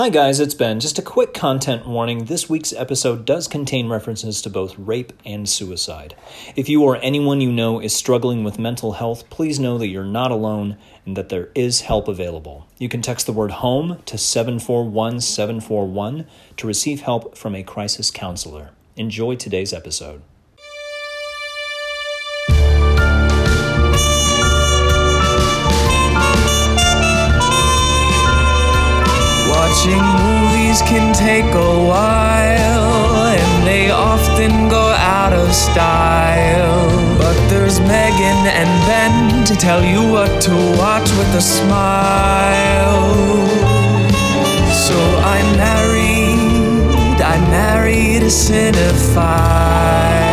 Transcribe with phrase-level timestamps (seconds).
[0.00, 0.80] Hi, guys, it's Ben.
[0.80, 5.46] Just a quick content warning this week's episode does contain references to both rape and
[5.46, 6.16] suicide.
[6.56, 10.02] If you or anyone you know is struggling with mental health, please know that you're
[10.02, 12.66] not alone and that there is help available.
[12.78, 16.26] You can text the word HOME to 741 741
[16.56, 18.70] to receive help from a crisis counselor.
[18.96, 20.22] Enjoy today's episode.
[29.80, 36.86] Watching movies can take a while, and they often go out of style.
[37.16, 43.16] But there's Megan and Ben to tell you what to watch with a smile.
[44.68, 50.29] So I'm married, I'm married a cinephile.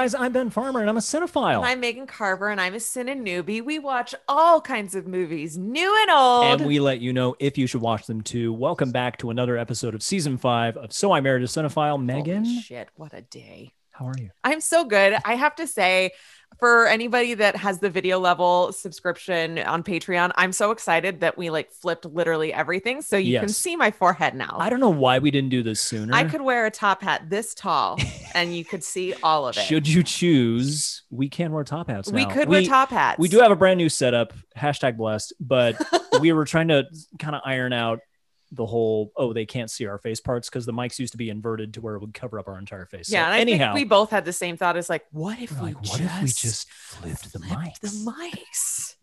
[0.00, 1.62] Guys, I'm Ben Farmer and I'm a cinephile.
[1.62, 3.62] I'm Megan Carver and I'm a Cine newbie.
[3.62, 6.44] We watch all kinds of movies, new and old.
[6.46, 8.50] and we let you know if you should watch them too.
[8.50, 11.90] Welcome back to another episode of season five of So I Married a Cinephile.
[11.90, 13.74] Holy Megan, shit, what a day.
[13.90, 14.30] how are you?
[14.42, 15.18] I'm so good.
[15.22, 16.12] I have to say,
[16.58, 21.50] for anybody that has the video level subscription on Patreon, I'm so excited that we
[21.50, 23.02] like flipped literally everything.
[23.02, 24.56] So you can see my forehead now.
[24.58, 26.14] I don't know why we didn't do this sooner.
[26.14, 27.98] I could wear a top hat this tall
[28.34, 29.60] and you could see all of it.
[29.60, 32.12] Should you choose, we can wear top hats.
[32.12, 32.34] we now.
[32.34, 33.18] could wear top hats.
[33.18, 35.80] We do have a brand new setup, hashtag blessed, but
[36.20, 36.84] we were trying to
[37.18, 38.00] kind of iron out
[38.52, 41.30] the whole oh they can't see our face parts because the mics used to be
[41.30, 43.08] inverted to where it would cover up our entire face.
[43.08, 44.76] So Yeah, and I anyhow, think we both had the same thought.
[44.76, 47.80] Is like, what if we like, what if we just flipped the mics?
[47.80, 48.96] the mics?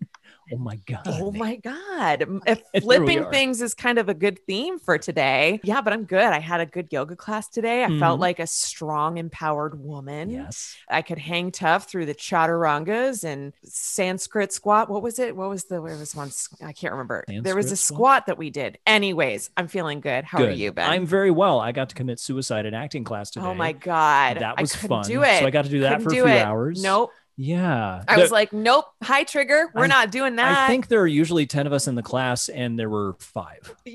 [0.53, 1.01] Oh my god!
[1.05, 2.21] Oh my god!
[2.21, 5.59] If And here we flipping things is kind of a good theme for today.
[5.63, 6.23] Yeah, but I'm good.
[6.23, 7.83] I had a good yoga class today.
[7.83, 8.21] I felt Mhm.
[8.21, 10.29] like a strong, empowered woman.
[10.29, 10.75] Yes.
[10.89, 14.89] I could hang tough through the chaturangas and Sanskrit squat.
[14.89, 15.35] What was it?
[15.35, 15.81] What was the?
[15.81, 16.31] Where was one?
[16.63, 17.23] I can't remember.
[17.27, 17.97] there was a squat?
[17.97, 18.77] squat that we did.
[18.85, 20.23] Anyways, I'm feeling good.
[20.23, 20.89] How are you, Ben?
[20.89, 21.59] I'm very well.
[21.59, 23.45] I got to commit suicide in acting class today.
[23.45, 25.03] Oh my god, That was I fun.
[25.05, 25.39] Do it.
[25.39, 26.41] So I got to do that Couldn't for a few it.
[26.41, 26.83] hours.
[26.83, 27.11] Nope.
[27.37, 28.03] Yeah.
[28.07, 28.85] I The- was like, nope.
[29.03, 29.69] High trigger.
[29.73, 30.65] We're I- not doing that.
[30.65, 33.73] I think there are usually 10 of us in the class and there were five.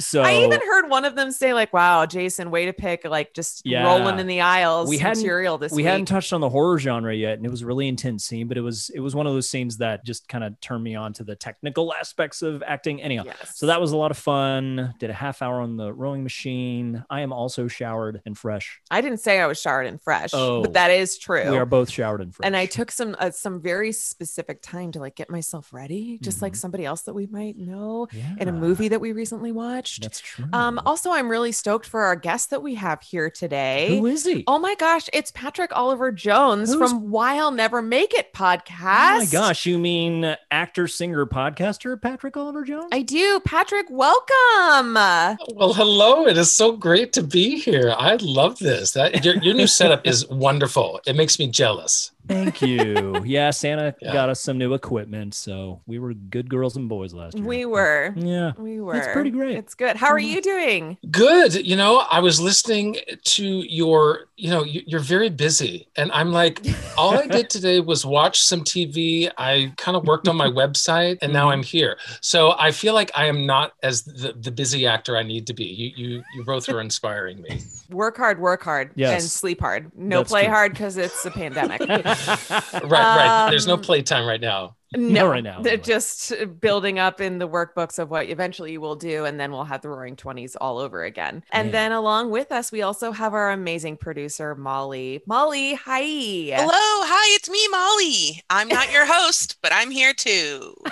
[0.00, 3.34] So I even heard one of them say, like, wow, Jason, way to pick like
[3.34, 3.84] just Yeah.
[3.84, 5.86] rolling in the aisles We hadn't- material this we week.
[5.86, 8.56] hadn't touched on the horror genre yet and it was a really intense scene but
[8.56, 11.12] it was it was one of those scenes that just kind of turned me on
[11.12, 13.52] to the technical aspects of acting anyhow yes.
[13.54, 17.04] so that was a lot of fun did a half hour on the rowing machine
[17.10, 20.62] i am also showered and fresh I didn't say I was showered and fresh, Oh.
[20.62, 21.48] but that is true.
[21.50, 24.92] we are both showered and fresh and I took some uh, some very specific time
[24.92, 26.56] to like get myself ready, just like Mhm.
[26.56, 29.89] somebody else that we might know yeah, in a movie that we recently watched.
[29.98, 33.98] That's true Um, also, I'm really stoked for our guest that we have here today.
[33.98, 37.82] who is he Oh my gosh, it's Patrick Oliver Jones Who's- from Why I'll Never
[37.82, 39.14] Make It podcast.
[39.14, 43.40] Oh my gosh you mean actor singer podcaster patrick oliver jones I do.
[43.44, 44.94] Patrick, welcome.
[44.94, 46.26] Well, hello.
[46.26, 47.94] It is so great to be here.
[47.96, 48.92] I love this.
[48.92, 51.00] That your, your new setup is wonderful.
[51.06, 52.10] It makes me jealous.
[52.30, 53.22] Thank you.
[53.24, 54.12] Yeah, Santa Yeah.
[54.12, 57.44] got us some new equipment, so we were good girls and boys last year.
[57.44, 58.12] We were.
[58.16, 58.52] Yeah.
[58.56, 58.94] We were.
[58.94, 59.56] It's pretty great.
[59.56, 59.96] It's good.
[59.96, 60.96] How are you doing?
[61.10, 61.66] Good.
[61.66, 65.88] You know, I was listening to your, you know, you- you're very busy.
[65.96, 66.64] And I'm like,
[66.96, 69.30] all I did today was watch some TV.
[69.36, 71.50] I kind of worked on my website and now.
[71.50, 71.66] I'm mm-hmm.
[71.78, 71.98] here.
[72.20, 75.54] So I feel like I am not as the, the busy actor I need to
[75.54, 75.64] be.
[75.64, 77.60] You, you, you both are inspiring me.
[77.90, 79.22] Work hard, work hard, Yes.
[79.22, 79.90] and sleep hard.
[79.96, 80.52] No That's play true.
[80.52, 81.80] hard because it's a pandemic.
[82.82, 83.34] Right, right.
[83.48, 84.76] There's no Um, playtime right now.
[84.96, 85.84] No, right now, They're anyway.
[85.84, 89.64] just building up in the workbooks of what eventually you will do, and then we'll
[89.64, 91.44] have the Roaring Twenties all over again.
[91.52, 91.72] And Man.
[91.72, 95.22] then along with us, we also have our amazing producer Molly.
[95.26, 96.00] Molly, hi.
[96.02, 98.42] Hello, hi, it's me, Molly.
[98.50, 100.74] I'm not your host, but I'm here too.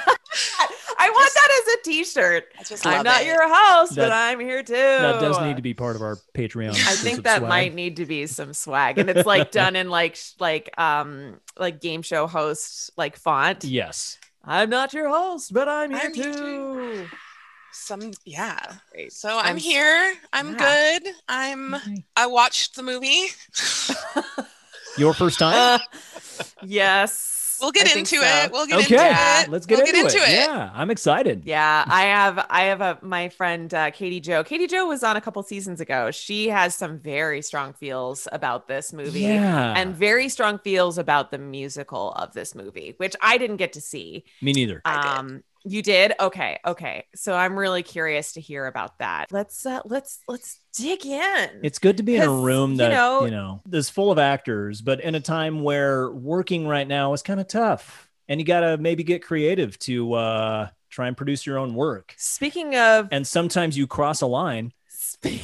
[1.01, 2.45] I want that as a T-shirt.
[2.59, 3.27] I just I'm not it.
[3.27, 4.75] your host, That- but I'm here too.
[4.75, 6.71] that does need to be part of our Patreon.
[6.71, 7.49] I think that swag.
[7.49, 11.41] might need to be some swag, and it's like done in like sh- like um
[11.59, 13.65] like game show host like font.
[13.65, 14.19] Yes.
[14.45, 17.07] I'm not your host, but I'm here I'm here too.
[17.73, 18.59] Some, yeah.
[18.93, 19.13] Great.
[19.13, 20.15] So I'm, I'm here.
[20.33, 20.99] I'm Yeah.
[21.01, 21.13] good.
[21.29, 21.77] I'm.
[22.17, 23.27] I watched the movie.
[24.97, 25.55] Your first time?
[25.55, 25.79] Uh,
[26.65, 28.23] yes, We'll get I into so.
[28.23, 28.53] it.
[28.53, 28.95] We'll get okay.
[28.95, 29.51] into it.
[29.51, 30.35] Let's get, We'll into, get into it.
[30.35, 30.49] it.
[30.49, 31.43] Yeah, I'm excited.
[31.45, 34.45] Yeah, I have I have a my friend uh, Katie Joe.
[34.45, 36.11] Katie Joe was on a couple seasons ago.
[36.11, 39.21] She has some very strong feels about this movie.
[39.21, 39.75] Yeah.
[39.77, 43.81] And very strong feels about the musical of this movie, which I didn't get to
[43.81, 44.25] see.
[44.43, 44.83] Me neither.
[44.85, 45.19] I did.
[45.19, 46.13] Um, you did?
[46.21, 47.05] Okay, okay.
[47.15, 49.27] So I'm really curious to hear about that.
[49.31, 51.61] Let's uh, let's let's dig in.
[51.63, 54.19] It's good to be in a room you that, know- you know, is full of
[54.19, 58.09] actors, but in a time where working right now is kind of tough.
[58.29, 62.15] and you got to maybe get creative to uh, try and produce your own work.
[62.19, 65.43] Speaking of And sometimes you cross a line spe-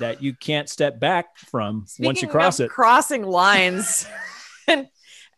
[0.00, 2.68] that you can't step back from once you cross it.
[2.70, 4.06] crossing lines
[4.68, 4.88] and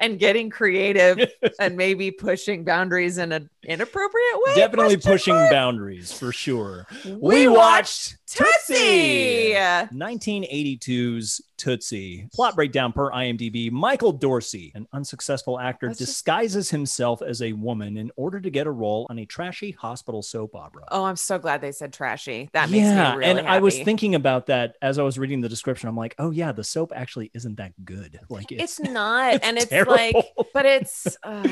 [0.01, 1.19] and getting creative
[1.61, 4.55] and maybe pushing boundaries in an inappropriate way.
[4.55, 5.51] Definitely pushing mark?
[5.51, 6.87] boundaries for sure.
[7.05, 9.55] We watched Tootsie.
[9.55, 9.55] Tootsie.
[9.55, 12.29] 1982's Tootsie.
[12.33, 17.53] Plot breakdown per IMDb Michael Dorsey, an unsuccessful actor, That's just- disguises himself as a
[17.53, 20.85] woman in order to get a role on a trashy hospital soap opera.
[20.91, 22.51] Oh, I'm so glad they said trashy.
[22.53, 25.41] That makes yeah, me really and I was thinking about that as I was reading
[25.41, 25.89] the description.
[25.89, 28.21] I'm like, oh yeah, the soap actually isn't that good.
[28.29, 29.95] Like it's, it's, not, and it's terrible.
[29.95, 31.49] like, but it's uh,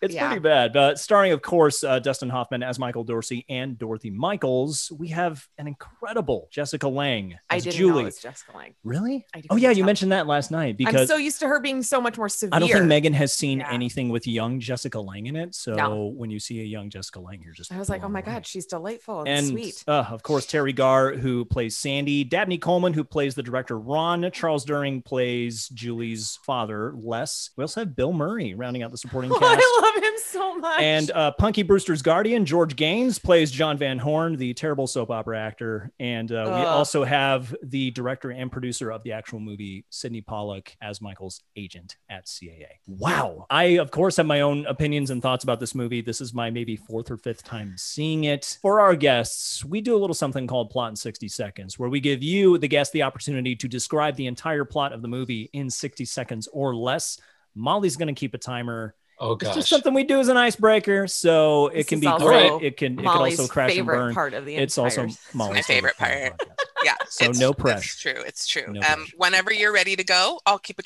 [0.00, 0.26] it's yeah.
[0.26, 0.72] pretty bad.
[0.72, 4.90] But starring, of course, uh, Dustin Hoffman as Michael Dorsey and Dorothy Michaels.
[4.98, 7.92] We have an incredible Jessica Lange I didn't Julie.
[7.92, 8.74] know it was Jessica Lange.
[8.84, 9.26] Really?
[9.34, 11.82] I Oh yeah, you mentioned that last night because I'm so used to her being
[11.82, 12.50] so much more severe.
[12.54, 13.70] I don't think Megan has seen Yeah.
[13.70, 15.54] anything with young Jessica Lange in it.
[15.54, 16.06] So No.
[16.06, 18.32] when you see a young Jessica Lange, you're just I was like, oh my away.
[18.32, 19.84] god, she's delightful and, and sweet.
[19.86, 24.30] uh, of course Teri Garr who plays Sandy, Dabney Coleman who plays the director Ron,
[24.32, 27.50] Charles Durning plays Julie's father Les.
[27.56, 29.60] We also have Bill Murray rounding out the supporting Oh, cast.
[29.62, 30.80] I love him so much.
[30.80, 35.40] And uh, Punky Brewster's guardian, George Gaynes, plays John Van Horn, the terrible soap opera
[35.40, 35.90] actor.
[35.98, 40.76] And uh, we also have the director and producer of the actual movie, Sydney Pollack,
[40.80, 42.68] as Michael's agent at CAA.
[42.86, 43.46] Wow.
[43.50, 46.00] I, of course, have my own opinions and thoughts about this movie.
[46.00, 48.56] This is my maybe fourth or fifth time seeing it.
[48.62, 51.98] For our guests, we do a little something called Plot in 60 Seconds, where we
[51.98, 55.70] give you, the guest, the opportunity to describe the entire plot of the movie in
[55.70, 57.18] 60 seconds or less.
[57.56, 58.94] Molly's going to keep a timer.
[59.24, 59.54] Oh It's gosh.
[59.54, 62.50] just something we do as an icebreaker, so it This can be great.
[62.60, 64.14] It can it can Molly's also crash and favorite burn.
[64.14, 66.12] part of the It's also Molly's my favorite part.
[66.32, 66.54] of the podcast.
[66.84, 66.94] Yeah.
[67.08, 68.12] So it's- no It's pressure.
[68.14, 68.22] true.
[68.26, 68.72] It's true.
[68.72, 70.82] No um, whenever you're ready to go, I'll keep a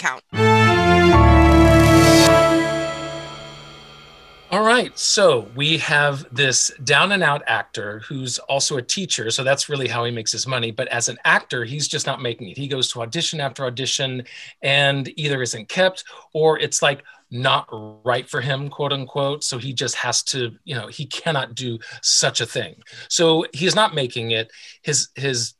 [4.56, 4.98] All right.
[4.98, 9.30] So we have this down and out actor who's also a teacher.
[9.30, 10.70] So that's really how he makes his money.
[10.70, 12.56] But as an actor, he's just not making it.
[12.56, 14.24] He goes to audition after audition
[14.62, 19.44] and either isn't kept or it's like not right for him, quote unquote.
[19.44, 22.76] So he just has to, you know, he cannot do such a thing.
[23.10, 24.50] So he's not making it.
[24.80, 25.52] His, his,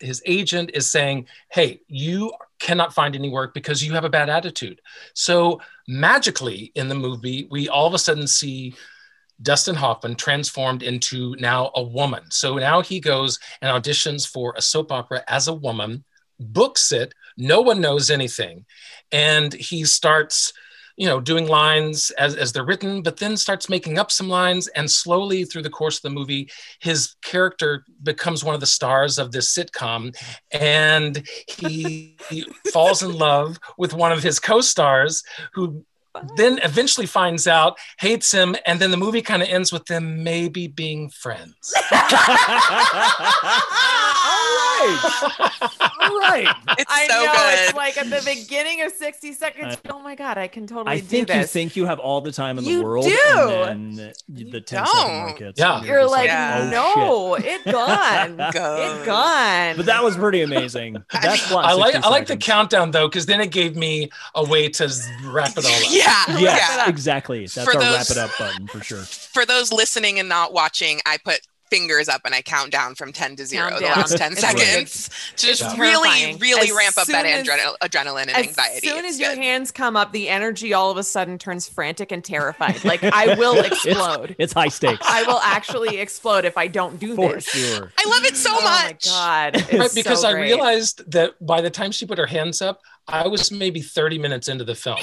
[0.00, 2.32] his agent is saying, Hey, you
[2.62, 4.80] cannot find any work because you have a bad attitude.
[5.14, 8.74] So magically in the movie, we all of a sudden see
[9.42, 12.22] Dustin Hoffman transformed into now a woman.
[12.30, 16.04] So now he goes and auditions for a soap opera as a woman,
[16.38, 18.64] books it, no one knows anything.
[19.10, 20.52] And he starts,
[20.96, 24.68] you know, doing lines as, as they're written, but then starts making up some lines.
[24.68, 26.50] And slowly through the course of the movie,
[26.80, 30.14] his character becomes one of the stars of this sitcom.
[30.50, 35.22] And he, he falls in love with one of his co stars
[35.54, 35.84] who
[36.36, 40.22] then eventually finds out, hates him, and then the movie kind of ends with them
[40.22, 41.72] maybe being friends.
[44.42, 45.70] All right.
[46.00, 46.56] All right.
[46.78, 47.58] It's I so know good.
[47.68, 49.76] it's like at the beginning of 60 seconds.
[49.88, 52.32] oh my god, I can totally I do think you think you have all the
[52.32, 53.04] time in the You world.
[53.04, 53.12] do.
[53.34, 55.12] And then the 10 second don't.
[55.18, 55.58] mark hits.
[55.60, 55.78] Yeah.
[55.78, 56.60] and You're just like, Yeah.
[56.64, 58.36] oh, no, it gone.
[58.52, 58.76] Go.
[59.02, 59.76] it gone.
[59.76, 60.96] But that was pretty amazing.
[61.12, 64.10] That's plot I like 60 I like the countdown though, because then it gave me
[64.34, 64.92] a way to
[65.24, 65.82] wrap it all up.
[65.90, 66.38] Yeah.
[66.38, 67.40] Yes, Wrap exactly.
[67.42, 69.02] That's For our those- wrap it up button for sure.
[69.02, 71.40] For those listening and not watching, I put
[71.72, 73.96] fingers up and I count down from 10 to 0 Count the down.
[73.96, 77.40] last 10 It's seconds to just it's really, really As ramp up that soon as-
[77.40, 78.86] adrenal, adrenaline and as anxiety.
[78.88, 79.38] As soon It's as your good.
[79.38, 82.84] hands come up, the energy all of a sudden turns frantic and terrified.
[82.92, 84.36] Like I will explode.
[84.38, 85.06] It's high stakes.
[85.08, 87.44] I will actually explode if I don't do for this.
[87.48, 87.92] sure.
[87.98, 89.06] I love it so oh my much.
[89.06, 89.56] god!
[89.56, 92.82] It's Right, because so I realized that by the time she put her hands up,
[93.08, 94.98] I was maybe 30 minutes into the film.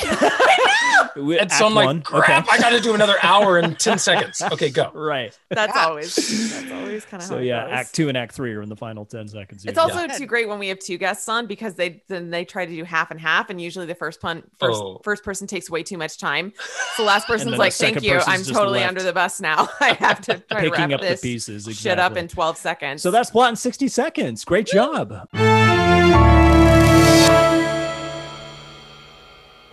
[1.15, 2.01] We- And Act so I'm like, one.
[2.01, 4.41] crap, I got to do another hour and 10 seconds.
[4.41, 4.91] Okay, go.
[4.93, 5.37] Right.
[5.49, 5.85] that's Yeah.
[5.87, 7.73] always that's always kind of So how yeah, goes.
[7.73, 9.65] Act two and Act three are in the final ten seconds.
[9.65, 9.81] It's Yeah.
[9.81, 12.71] also too great when we have two guests on because they then they try to
[12.71, 15.01] do half and half, and usually the first pun first Oh.
[15.03, 16.53] first person takes way too much time.
[16.95, 19.69] So the last person's like, "Thank you, I'm totally left under the bus now.
[19.79, 21.65] I have to try to picking wrap up the this pieces.
[21.77, 24.43] shit up in 12 seconds." So that's plot in 60 seconds.
[24.45, 25.27] Great job.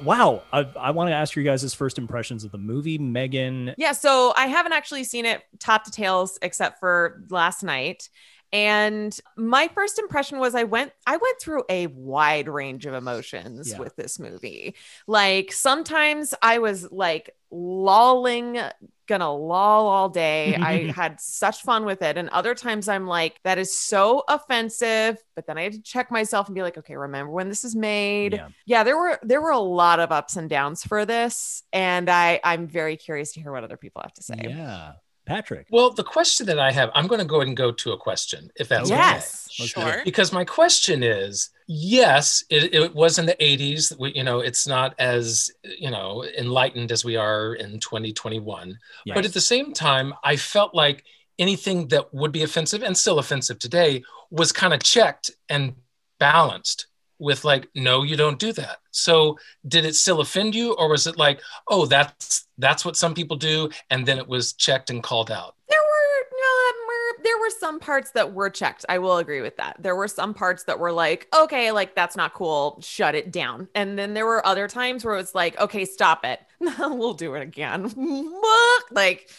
[0.02, 0.42] Wow.
[0.52, 2.98] I, I want to ask you guys' his first impressions of the movie.
[2.98, 8.08] Megan, Yeah, so I haven't actually seen it top to tails except for last night.
[8.52, 13.72] And my first impression was I went I went through a wide range of emotions
[13.72, 13.78] Yeah.
[13.78, 14.76] with this movie.
[15.08, 18.58] Like sometimes I was like lolling
[19.06, 20.54] gonna loll all day.
[20.54, 22.16] I had such fun with it.
[22.16, 25.18] And other times I'm like, that is so offensive.
[25.34, 27.74] But then I had to check myself and be like, okay, remember when this is
[27.74, 28.34] made?
[28.34, 28.48] Yeah.
[28.66, 31.62] Yeah, there were there were a lot of ups and downs for this.
[31.72, 34.38] And I I'm very curious to hear what other people have to say.
[34.42, 34.92] Yeah.
[35.26, 35.66] Patrick.
[35.70, 37.98] Well, the question that I have, I'm going to go ahead and go to a
[37.98, 38.98] question, if that's okay.
[38.98, 39.48] yes.
[39.58, 39.84] Let's do it.
[39.84, 40.02] Sure.
[40.04, 43.98] Because my question is, yes, it, it was in the 80s.
[43.98, 48.78] We, you know, it's not as you know enlightened as we are in 2021.
[49.04, 49.14] Yes.
[49.14, 51.04] But at the same time, I felt like
[51.38, 55.74] anything that would be offensive and still offensive today was kind of checked and
[56.18, 56.86] balanced
[57.18, 58.78] with like, no, you don't do that.
[58.90, 63.14] So did it still offend you, or was it like, oh, that's that's what some
[63.14, 65.54] people do, and then it was checked and called out?
[65.68, 68.84] There were um, there were some parts that were checked.
[68.88, 69.76] I will agree with that.
[69.80, 72.78] There were some parts that were like, okay, like that's not cool.
[72.80, 73.68] Shut it down.
[73.74, 76.40] And then there were other times where it was like, okay, stop it.
[76.78, 77.92] we'll do it again.
[78.90, 79.30] like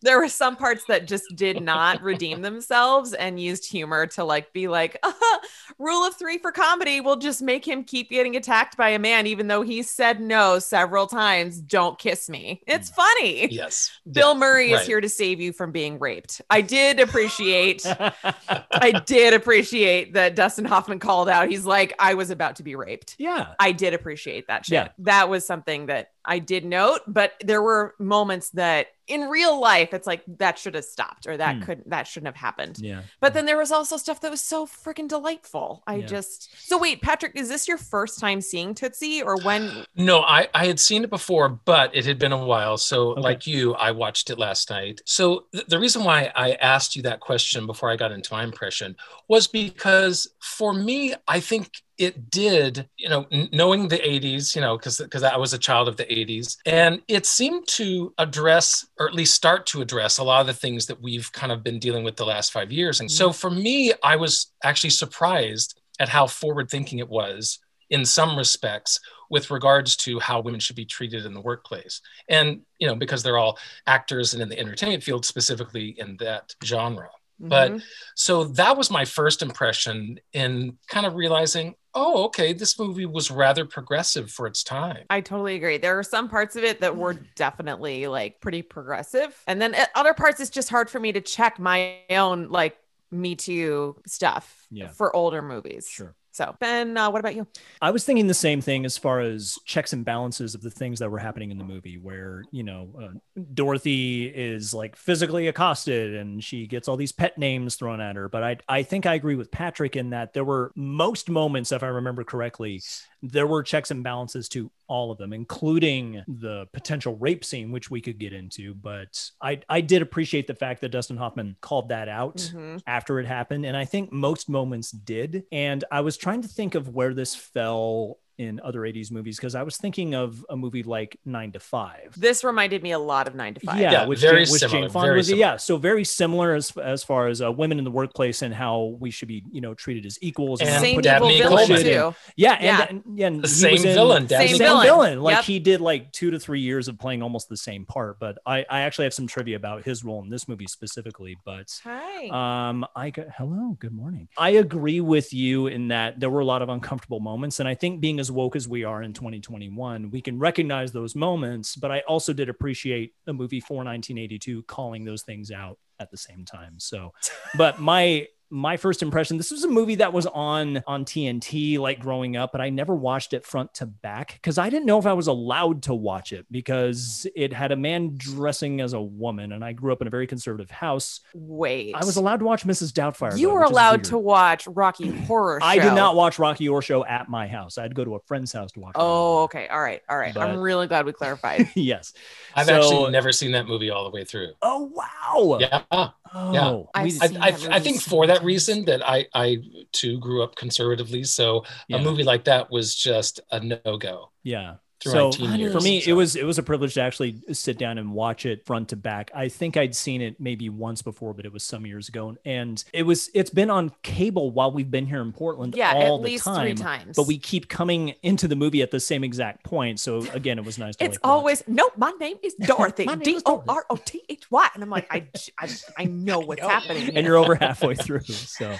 [0.00, 4.52] there were some parts that just did not redeem themselves and used humor to like
[4.52, 5.02] be like,
[5.78, 9.26] rule of three for comedy We'll just make him keep getting attacked by a man,
[9.26, 11.60] even though he said no several times.
[11.60, 12.62] Don't kiss me.
[12.66, 12.94] It's mm.
[12.94, 13.52] funny.
[13.52, 13.90] Yes.
[14.10, 14.86] Bill Murray is right.
[14.86, 16.40] here to save you from being raped.
[16.50, 21.48] I did appreciate, I did appreciate that Dustin Hoffman called out.
[21.48, 23.16] He's like, I was about to be raped.
[23.18, 23.54] yeah.
[23.58, 24.74] I did appreciate that shit.
[24.74, 24.88] Yeah.
[24.98, 29.92] That was something that I did note, but there were moments that in real life,
[29.92, 31.62] it's like that should have stopped or that Hmm.
[31.62, 32.78] could that shouldn't have happened.
[32.78, 33.02] Yeah.
[33.20, 35.82] But then there was also stuff that was so freaking delightful.
[35.86, 36.06] I Yeah.
[36.06, 39.84] just so wait, Patrick, is this your first time seeing Tootsie or when?
[39.94, 42.78] No, I, I had seen it before, but it had been a while.
[42.78, 43.20] So, Okay.
[43.20, 45.00] like you, I watched it last night.
[45.04, 48.42] So, th- the reason why I asked you that question before I got into my
[48.42, 48.96] impression
[49.28, 54.60] was because for me, I think it did, you know, n- knowing the 80s, you
[54.62, 58.86] know, because because I was a child of the 80s, and it seemed to address,
[58.98, 61.62] or at least start to address, a lot of the things that we've kind of
[61.64, 63.00] been dealing with the last five years.
[63.00, 67.58] And so, for me, I was actually surprised at how forward thinking it was
[67.90, 68.98] in some respects
[69.30, 73.22] with regards to how women should be treated in the workplace and you know because
[73.22, 77.82] they're all actors and in the entertainment field specifically in that genre But- Mhm.
[78.14, 83.30] so that was my first impression in kind of realizing oh okay this movie was
[83.30, 85.78] rather progressive for its time I totally agree.
[85.78, 87.24] There are some parts of it that were hmm.
[87.34, 89.36] definitely like pretty progressive.
[89.46, 92.76] And then at other parts, it's just hard for me to check my own like
[93.10, 94.88] Me Too stuff Yeah.
[94.88, 95.88] for older movies.
[95.88, 96.14] Sure.
[96.34, 97.46] So, Ben, uh, what about you?
[97.82, 100.98] I was thinking the same thing as far as checks and balances of the things
[101.00, 106.14] that were happening in the movie, where, you know, uh, Dorothy is like physically accosted
[106.14, 108.30] and she gets all these pet names thrown at her.
[108.30, 111.82] But I, I think I agree with Patrick in that there were most moments, if
[111.82, 112.82] I remember correctly,
[113.22, 117.90] there were checks and balances to all of them, including the potential rape scene, which
[117.90, 118.74] we could get into.
[118.74, 122.82] But I, I did appreciate the fact that Dustin Hoffman called that out Mhm.
[122.86, 123.64] after it happened.
[123.64, 125.44] And I think most moments did.
[125.50, 129.54] And I was trying to think of where this fell in other 80s movies because
[129.54, 132.14] I was thinking of a movie like Nine to Five.
[132.16, 133.78] This reminded me a lot of Nine to Five.
[133.80, 135.26] Yeah, Yeah, which very Jane, which similar, Jane Fonda very was.
[135.28, 135.40] similar.
[135.40, 138.96] Yeah, so very similar as as far as uh, women in the workplace and how
[139.00, 140.60] we should be, you know, treated as equals.
[140.60, 141.82] And not Same put evil Dabney villain Coleman.
[141.84, 142.14] too.
[142.36, 142.86] Yeah, and, Yeah.
[142.88, 144.86] and, yeah, and The same was in- villain, Dabney Same same villain.
[144.86, 145.20] villain.
[145.20, 145.44] Like Yep.
[145.44, 148.18] he did like two to three years of playing almost the same part.
[148.18, 151.36] But I, I actually have some trivia about his role in this movie specifically.
[151.44, 152.68] But Hi.
[152.68, 154.28] um, I got hello, good morning.
[154.36, 157.74] I agree with you in that there were a lot of uncomfortable moments, and I
[157.74, 161.74] think being as woke as we are in 2021, we can recognize those moments.
[161.74, 166.16] But I also did appreciate the movie for 1982 calling those things out at the
[166.16, 166.76] same time.
[166.78, 167.12] So,
[167.58, 171.98] but my my first impression this was a movie that was on on TNT like
[171.98, 175.06] growing up but I never watched it front to back cuz I didn't know if
[175.06, 179.52] I was allowed to watch it because it had a man dressing as a woman
[179.52, 181.94] and I grew up in a very conservative house Wait.
[181.94, 182.92] I was allowed to watch Mrs.
[182.92, 185.66] Doubtfire You though, were allowed to watch Rocky Horror Show.
[185.66, 188.52] I did not watch Rocky Horror Show at my house I'd go to a friend's
[188.52, 189.44] house to watch Oh, Horror.
[189.44, 189.68] okay.
[189.68, 190.02] All right.
[190.10, 190.34] All right.
[190.34, 191.68] But- I'm really glad we clarified.
[191.74, 192.12] yes
[192.54, 196.88] i've So- actually never seen that movie all the way through oh wow yeah oh
[196.94, 199.58] I've we- seen I, I, I think for that reason that I, I
[199.92, 201.24] too grew up conservatively.
[201.24, 204.30] So yeah, a movie like that was just a no go.
[204.42, 207.78] yeah through so for years, me it was it was a privilege to actually sit
[207.78, 211.34] down and watch it front to back i think i'd seen it maybe once before
[211.34, 214.90] but it was some years ago and it was it's been on cable while we've
[214.90, 217.16] been here in portland Yeah, all at the least time three times.
[217.16, 220.64] but we keep coming into the movie at the same exact point so again it
[220.64, 221.90] was nice to It's like, always no.
[221.96, 223.04] My name is Dorothy.
[223.06, 223.68] My name D is O Dorothy.
[223.70, 225.26] R O T H Y, and I'm like, I
[225.58, 225.68] I,
[225.98, 226.68] I know what's know.
[226.68, 227.16] happening.
[227.16, 228.76] and you're over halfway through so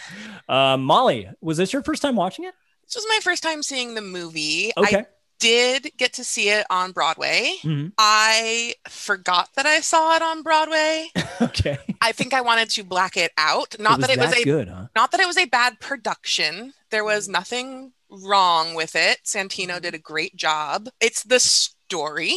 [0.48, 2.54] uh, molly was this your first time watching it
[2.86, 4.72] This was my first time seeing the movie.
[4.76, 5.06] okay I
[5.42, 7.54] did get to see it on Broadway.
[7.62, 7.92] Mhm.
[7.98, 11.08] I forgot that I saw it on Broadway.
[11.40, 11.76] Okay.
[12.00, 13.74] I think I wanted to black it out.
[13.80, 14.86] Not it was that it was a good, huh?
[14.94, 16.72] not that it was a bad production.
[16.90, 17.32] There was Mm.
[17.32, 19.18] nothing wrong with it.
[19.24, 20.88] Santino did a great job.
[21.00, 22.36] It's the story.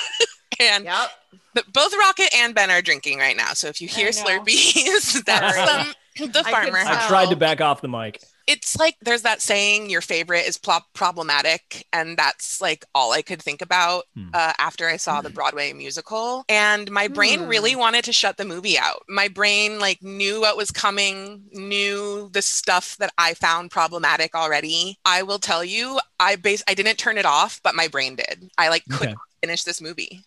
[0.60, 1.10] and Yep.
[1.54, 3.52] but both Rocket and Ben are drinking right now.
[3.52, 4.24] So if you hear know.
[4.24, 5.94] Slurpees, that's them.
[6.32, 6.88] The I farmer tell.
[7.04, 8.20] I tried to back off the mic.
[8.46, 11.86] It's like there's that saying, your favorite is pl- problematic.
[11.92, 14.28] And that's like all I could think about Hmm.
[14.34, 16.44] uh, after I saw the Broadway musical.
[16.48, 17.48] And my brain Hmm.
[17.48, 19.02] really wanted to shut the movie out.
[19.08, 24.98] My brain like knew what was coming, knew the stuff that I found problematic already.
[25.04, 28.50] I will tell you, I base I didn't turn it off, but my brain did.
[28.58, 29.12] I like could Okay.
[29.12, 30.24] not finish this movie.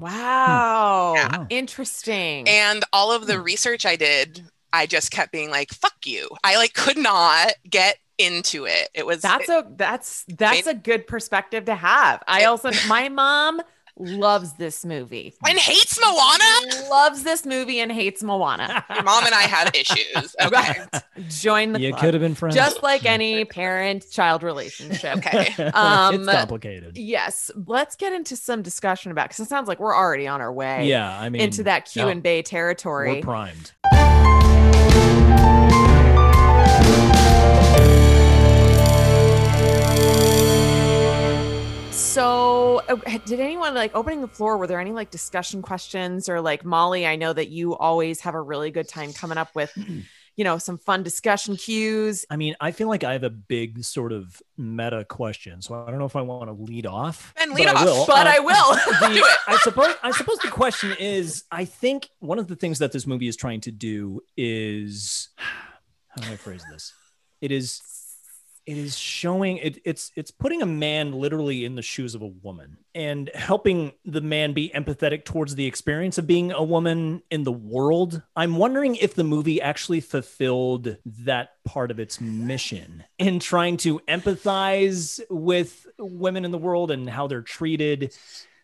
[0.00, 1.14] Wow.
[1.16, 1.38] Yeah.
[1.38, 1.46] Wow.
[1.50, 2.48] Interesting.
[2.48, 3.28] And all of Hmm.
[3.28, 6.28] the research I did, I just kept being like, fuck you.
[6.44, 8.88] I like could not get into it.
[8.94, 12.22] It was that's a that's that's a good perspective to have.
[12.26, 13.60] I It- also my mom
[13.98, 15.32] loves this movie.
[15.48, 16.86] and hates Moana.
[16.90, 18.84] Loves this movie and hates Moana.
[18.94, 20.36] Your mom and I have issues.
[20.42, 20.50] Okay.
[20.50, 21.02] Right.
[21.30, 22.00] Join the You club.
[22.02, 22.54] could have been friends.
[22.54, 25.16] Just like any parent-child relationship.
[25.18, 25.54] Okay.
[25.74, 26.98] Um, it's complicated.
[26.98, 30.52] Yes, let's get into some discussion about because it sounds like we're already on our
[30.52, 32.08] way Yeah, I mean, into that Q yeah.
[32.08, 33.22] and Bay we're territory.
[33.22, 33.72] primed.
[41.92, 44.56] So, uh, did anyone like opening the floor?
[44.56, 47.06] Were there any like discussion questions or like Molly?
[47.06, 49.70] I know that you always have a really good time coming up with,
[50.36, 52.26] you know, some fun discussion cues.
[52.30, 55.90] I mean, I feel like I have a big sort of meta question, so I
[55.90, 57.32] don't know if I want to lead off.
[57.38, 57.84] But lead I off.
[57.84, 58.06] will.
[58.06, 58.74] But Uh, I will.
[59.14, 62.92] the, I suppose I suppose the question is I think one of the things that
[62.92, 66.92] this movie is trying to do is how do I phrase this?
[67.40, 67.80] It is
[68.66, 72.26] it is showing it, it's it's putting a man literally in the shoes of a
[72.26, 77.44] woman and helping the man be empathetic towards the experience of being a woman in
[77.44, 78.22] the world.
[78.34, 84.00] I'm wondering if the movie actually fulfilled that part of its mission in trying to
[84.08, 88.12] empathize with women in the world and how they're treated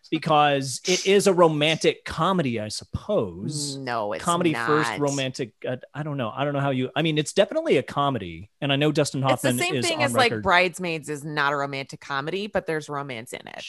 [0.09, 3.77] because it is a romantic comedy, I suppose.
[3.77, 5.53] no, it's comedy first, romantic.
[5.67, 6.31] uh, I don't know.
[6.35, 6.89] I don't know how you.
[6.95, 9.57] I mean, it's definitely a comedy, and I know Dustin Hoffman.
[9.57, 10.41] It's the same thing as like.
[10.41, 13.63] Bridesmaids is not a romantic comedy, but there's romance in it.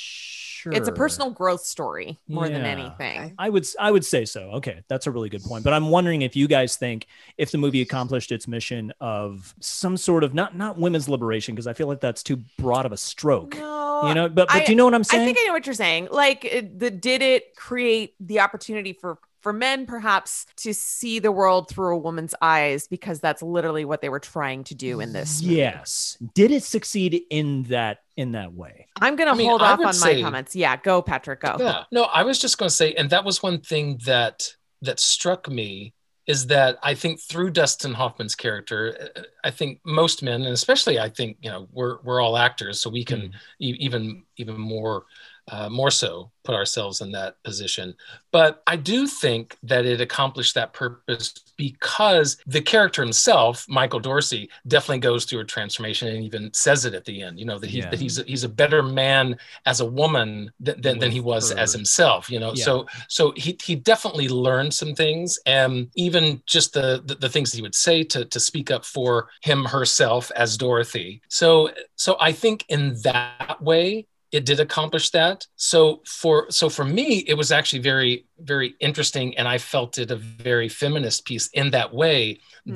[0.65, 0.73] Sure.
[0.73, 3.35] It's a personal growth story more than anything.
[3.39, 4.51] I would I would say so.
[4.53, 5.63] Okay, that's a really good point.
[5.63, 9.99] But I'm wondering if you guys think if the movie accomplished its mission of some
[9.99, 12.97] sort of not not women's liberation because I feel like that's too broad of a
[12.97, 13.59] stroke.
[13.59, 15.23] No, You know, but but I- do you know what I'm saying?
[15.23, 16.09] I think I know what you're saying.
[16.11, 16.41] Like,
[16.79, 21.95] the did it create the opportunity for for men perhaps to see the world through
[21.95, 25.43] a woman's eyes because that's literally what they were trying to do in this.
[25.43, 25.57] movie.
[25.57, 26.17] yes.
[26.35, 28.87] Did it succeed in that in that way?
[29.01, 30.57] I'm gonna I mean, hold I off on say- my comments.
[30.57, 31.57] Yeah, go Patrick, go.
[31.61, 31.85] Yeah.
[31.93, 34.49] No, I was just going to say, and that was one thing that
[34.83, 35.93] that struck me
[36.27, 40.99] is that I think through Dustin Hoffman's character, uh, I think most men, and especially
[40.99, 45.05] I think you know we're we're all actors, so we can e- even even more
[45.49, 47.95] uh, more so put ourselves in that position.
[48.31, 54.51] But I do think that it accomplished that purpose because the character himself, Michael Dorsey,
[54.67, 57.39] definitely goes through a transformation and even says it at the end.
[57.39, 57.91] You know that he's Yeah.
[57.91, 61.51] that he's a, he's a better man as a woman than, than, than he was
[61.53, 62.31] as himself.
[62.31, 62.65] You know, Yeah.
[62.65, 67.53] so so he he definitely learned some things, and even just the the, the things
[67.53, 71.23] he would say to to speak up for him herself as Dorothy.
[71.29, 75.39] So so I think in that way it did accomplish that
[75.71, 75.81] so
[76.21, 78.13] for so for me it was actually very
[78.53, 80.17] very interesting and i felt it a
[80.51, 82.19] very feminist piece in that way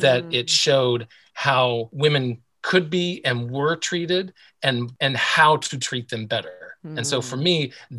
[0.04, 0.34] that Mm.
[0.40, 1.00] it showed
[1.46, 2.24] how women
[2.68, 4.24] could be and were treated
[4.66, 7.42] and and how to treat them better and so for Mm.
[7.48, 7.56] me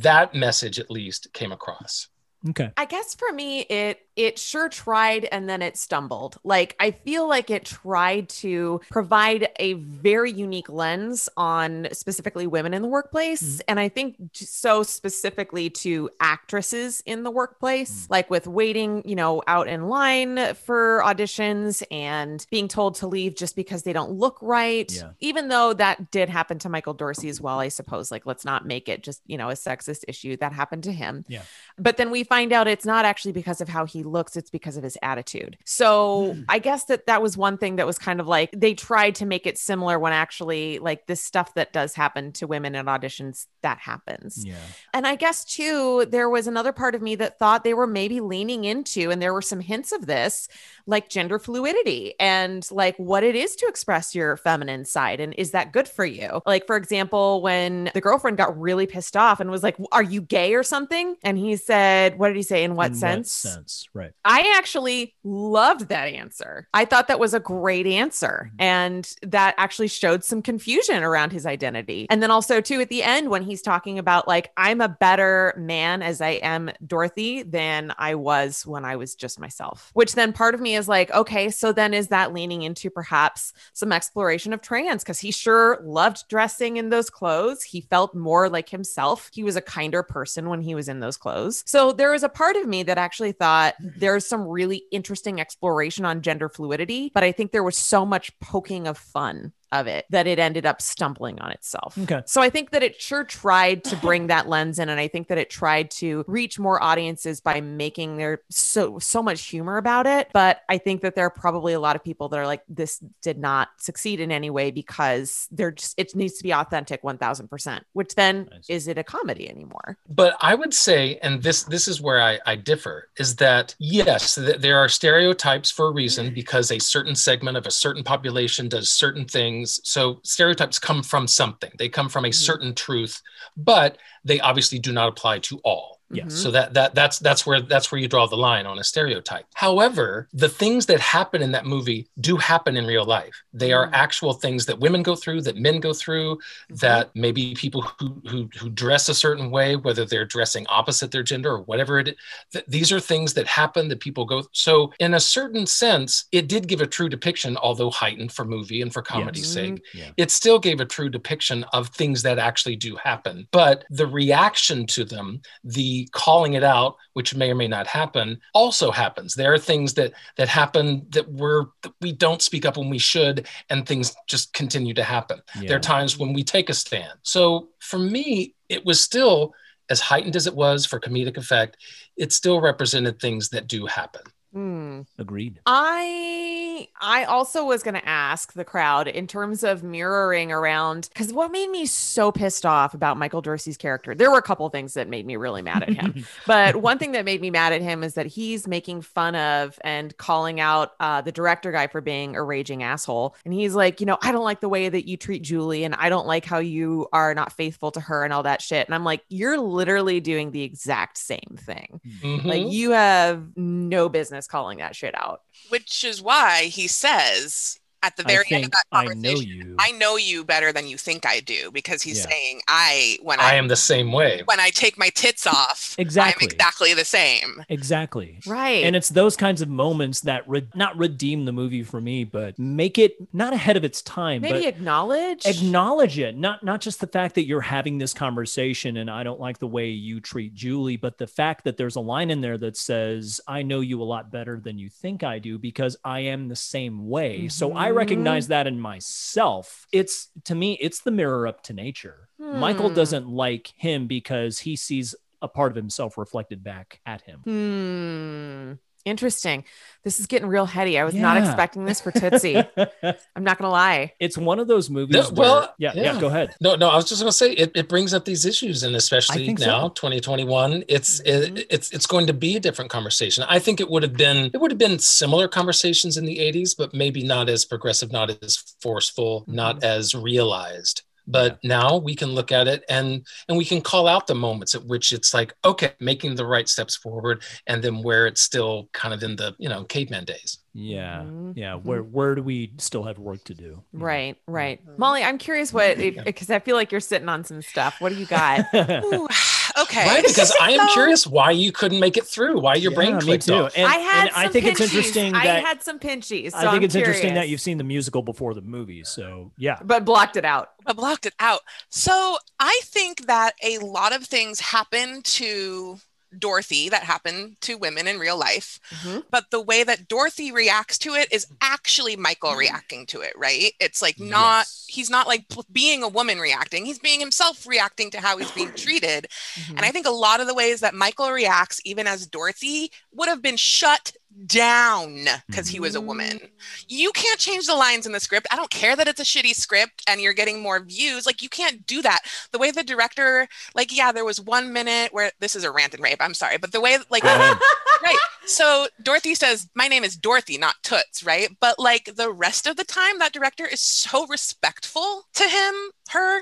[0.09, 2.07] that message at least came across
[2.51, 2.69] Okay.
[2.77, 3.49] I guess for me,
[3.81, 6.37] it it sure tried and then it stumbled.
[6.43, 12.73] Like I feel like it tried to provide a very unique lens on specifically women
[12.73, 13.61] in the workplace, Mhm.
[13.69, 18.09] and I think so specifically to actresses in the workplace, Mm.
[18.09, 23.35] like with waiting, you know, out in line for auditions and being told to leave
[23.35, 24.91] just because they don't look right.
[24.91, 25.11] Yeah.
[25.21, 28.11] Even though that did happen to Michael Dorsey as well, I suppose.
[28.11, 31.23] Like let's not make it just you know a sexist issue that happened to him.
[31.29, 31.43] Yeah.
[31.77, 34.77] But then we find out it's not actually because of how he looks, it's because
[34.77, 35.57] of his attitude.
[35.65, 36.41] So Hmm.
[36.49, 39.25] I guess that that was one thing that was kind of like they tried to
[39.25, 43.47] make it similar when actually like this stuff that does happen to women in auditions
[43.61, 44.43] that happens.
[44.45, 44.55] Yeah.
[44.93, 48.19] And I guess too, there was another part of me that thought they were maybe
[48.21, 50.47] leaning into, and there were some hints of this,
[50.85, 55.19] like gender fluidity and like what it is to express your feminine side.
[55.19, 56.41] And is that good for you?
[56.45, 60.21] Like, for example, when the girlfriend got really pissed off and was like, Are you
[60.21, 61.15] gay or something?
[61.23, 62.63] And he said, What did he say?
[62.63, 63.31] In what In sense?
[63.31, 63.87] sense?
[63.99, 64.11] Right.
[64.23, 66.67] I actually loved that answer.
[66.73, 68.47] I thought that was a great answer.
[68.47, 68.61] Mm-hmm.
[68.61, 72.07] And that actually showed some confusion around his identity.
[72.09, 75.53] And then also, too, at the end, when he's talking about, like, I'm a better
[75.57, 80.31] man as I am Dorothy than I was when I was just myself, which then
[80.31, 84.53] part of me is like, okay, so then is that leaning into perhaps some exploration
[84.53, 85.03] of trans?
[85.03, 87.63] Because he sure loved dressing in those clothes.
[87.63, 89.29] He felt more like himself.
[89.33, 91.63] He was a kinder person when he was in those clothes.
[91.65, 96.05] So there was a part of me that actually thought there's some really interesting exploration
[96.05, 100.05] on gender fluidity, but I think there was so much poking of fun of it
[100.09, 101.97] that it ended up stumbling on itself.
[101.97, 102.21] Okay.
[102.25, 105.27] So I think that it sure tried to bring that lens in and I think
[105.27, 110.07] that it tried to reach more audiences by making there so so much humor about
[110.07, 112.63] it, but I think that there are probably a lot of people that are like
[112.67, 117.01] this did not succeed in any way because they're just it needs to be authentic
[117.03, 118.69] 1000%, which then Nice.
[118.69, 119.97] is it a comedy anymore?
[120.09, 124.35] but i would say and this this is where i, I differ is that yes
[124.35, 126.35] th- there are stereotypes for a reason mm.
[126.35, 131.27] because a certain segment of a certain population does certain things so stereotypes come from
[131.27, 131.71] something.
[131.77, 132.33] They come from a Mhm.
[132.33, 133.21] certain truth
[133.57, 136.27] but they obviously do not apply to all Yes.
[136.33, 136.37] Mhm.
[136.43, 139.45] so that that that's that's where that's where you draw the line on a stereotype.
[139.53, 143.35] However, the things that happen in that movie do happen in real life.
[143.53, 143.93] They are Mm.
[143.93, 146.75] actual things that women go through, that men go through, Mm-hmm.
[146.77, 151.21] that maybe people who who who dress a certain way, whether they're dressing opposite their
[151.23, 152.15] gender or whatever it is,
[152.53, 154.43] th- these are things that happen that people go.
[154.51, 158.81] So in a certain sense, it did give a true depiction, although heightened for movie
[158.81, 159.53] and for comedy's Mhm.
[159.53, 160.09] sake Yeah.
[160.17, 163.47] it still gave a true depiction of things that actually do happen.
[163.51, 168.39] But the reaction to them, the calling it out, which may or may not happen,
[168.53, 169.33] also happens.
[169.33, 172.99] There are things that that happen that we're that we don't speak up when we
[172.99, 175.41] should, and things just continue to happen.
[175.59, 177.19] There are times when we take a stand.
[177.23, 179.53] So for me, it was still
[179.89, 181.77] as heightened as it was for comedic effect,
[182.15, 184.21] it still represented things that do happen.
[184.53, 185.01] Hmm.
[185.17, 185.59] Agreed.
[185.65, 191.31] I I also was going to ask the crowd in terms of mirroring around because
[191.31, 194.15] what made me so pissed off about Michael Dorsey's character.
[194.15, 197.11] There were a couple things that made me really mad at him, but one thing
[197.11, 200.91] that made me mad at him is that he's making fun of and calling out
[200.99, 204.31] uh, the director guy for being a raging asshole, and he's like, you know, I
[204.31, 207.35] don't like the way that you treat Julie, and I don't like how you are
[207.35, 208.87] not faithful to her and all that shit.
[208.87, 211.99] And I'm like, you're literally doing the exact same thing.
[212.23, 212.71] Like Mhm.
[212.71, 215.41] you have no business calling that shit out.
[215.69, 219.75] which is why he says at the very end of that I conversation, know you.
[219.79, 222.29] I know you better than you think I do because he's Yeah.
[222.29, 224.41] saying I when I I, am the same way.
[224.45, 226.45] when I take my tits off, Exactly.
[226.45, 227.63] I'm exactly the same.
[227.69, 228.39] Exactly.
[228.45, 228.83] Right.
[228.83, 232.57] And it's those kinds of moments that re- not redeem the movie for me, but
[232.59, 235.45] make it not ahead of its time, maybe but acknowledge.
[235.45, 236.37] acknowledge it.
[236.37, 239.67] Not not just the fact that you're having this conversation and I don't like the
[239.67, 243.41] way you treat Julie, but the fact that there's a line in there that says,
[243.47, 246.55] "I know you a lot better than you think I do because I am the
[246.55, 247.95] same way." So I Mhm.
[247.95, 249.85] recognize that in myself.
[249.91, 252.29] It's to me, it's the mirror up to nature.
[252.37, 252.95] Michael Hmm.
[252.95, 257.39] doesn't like him because he sees a part of himself reflected back at him.
[257.43, 258.73] Hmm.
[259.05, 259.63] Interesting.
[260.03, 260.97] This is getting real heady.
[260.97, 262.55] I was not expecting this for Tootsie.
[263.03, 264.13] I'm not gonna lie.
[264.19, 265.13] it's one of those movies.
[265.15, 266.19] No, where- well, yeah, yeah, yeah.
[266.21, 266.55] go ahead.
[266.61, 268.95] No, no, I was just going to say it, it brings up these issues, and
[268.95, 269.65] especially think so.
[269.65, 271.57] now, 2021, it's Mhm.
[271.59, 273.43] it, it's it's going to be a different conversation.
[273.49, 276.75] I think it would have been it would have been similar conversations in the 80s,
[276.77, 281.03] but maybe not as progressive, not as forceful, not as realized.
[281.27, 284.73] But now we can look at it and and we can call out the moments
[284.75, 288.89] at which it's like okay, making the right steps forward, and then where it's still
[288.93, 290.59] kind of in the you know caveman days.
[290.73, 291.53] Yeah, Mhm.
[291.55, 291.73] yeah.
[291.73, 291.87] Mm-hmm.
[291.87, 293.83] Where where do we still have work to do?
[293.93, 294.03] Mm-hmm.
[294.03, 294.81] Right, right.
[294.81, 294.99] Mm-hmm.
[294.99, 297.99] Molly, I'm curious what because I feel like you're sitting on some stuff.
[297.99, 298.65] What do you got?
[299.77, 300.05] Ooh, okay.
[300.05, 303.09] Right, because I am So- curious why you couldn't make it through, why your brain
[303.11, 303.53] Yeah, me clicked too.
[303.53, 303.73] off.
[303.75, 304.83] And, I had and I some think it's pinchies.
[304.83, 306.51] interesting I had some pinchies.
[306.51, 309.03] So I think I'm it's interesting that you've seen the musical before the movie.
[309.03, 310.69] So yeah, but blocked it out.
[310.85, 311.61] I blocked it out.
[311.89, 315.99] So I think that a lot of things happen to
[316.37, 318.79] Dorothy that happen to women in real life.
[319.01, 319.23] Mhm.
[319.31, 323.73] But the way that Dorothy reacts to it is actually Michael reacting to it, right?
[323.79, 324.78] It's like not, Yes.
[324.89, 328.71] He's not like being a woman reacting, he's being himself reacting to how he's being
[328.75, 329.27] treated.
[329.69, 329.91] And I mm-hmm.
[329.91, 333.57] think a lot of the ways that Michael reacts, even as Dorothy, would have been
[333.57, 334.13] shut
[334.45, 336.37] down because he was a woman.
[336.37, 336.45] Mm-hmm.
[336.87, 338.47] You can't change the lines in the script.
[338.51, 341.25] I don't care that it's a shitty script and you're getting more views.
[341.25, 342.21] Like, you can't do that.
[342.51, 345.93] The way the director, like, yeah, there was one minute where this is a rant
[345.93, 346.17] and rave.
[346.19, 346.57] I'm sorry.
[346.57, 347.23] But the way, like,
[348.03, 348.17] right.
[348.45, 351.49] So Dorothy says, My name is Dorothy, not Toots, right?
[351.59, 355.73] But like the rest of the time, that director is so respectful to him,
[356.09, 356.41] her.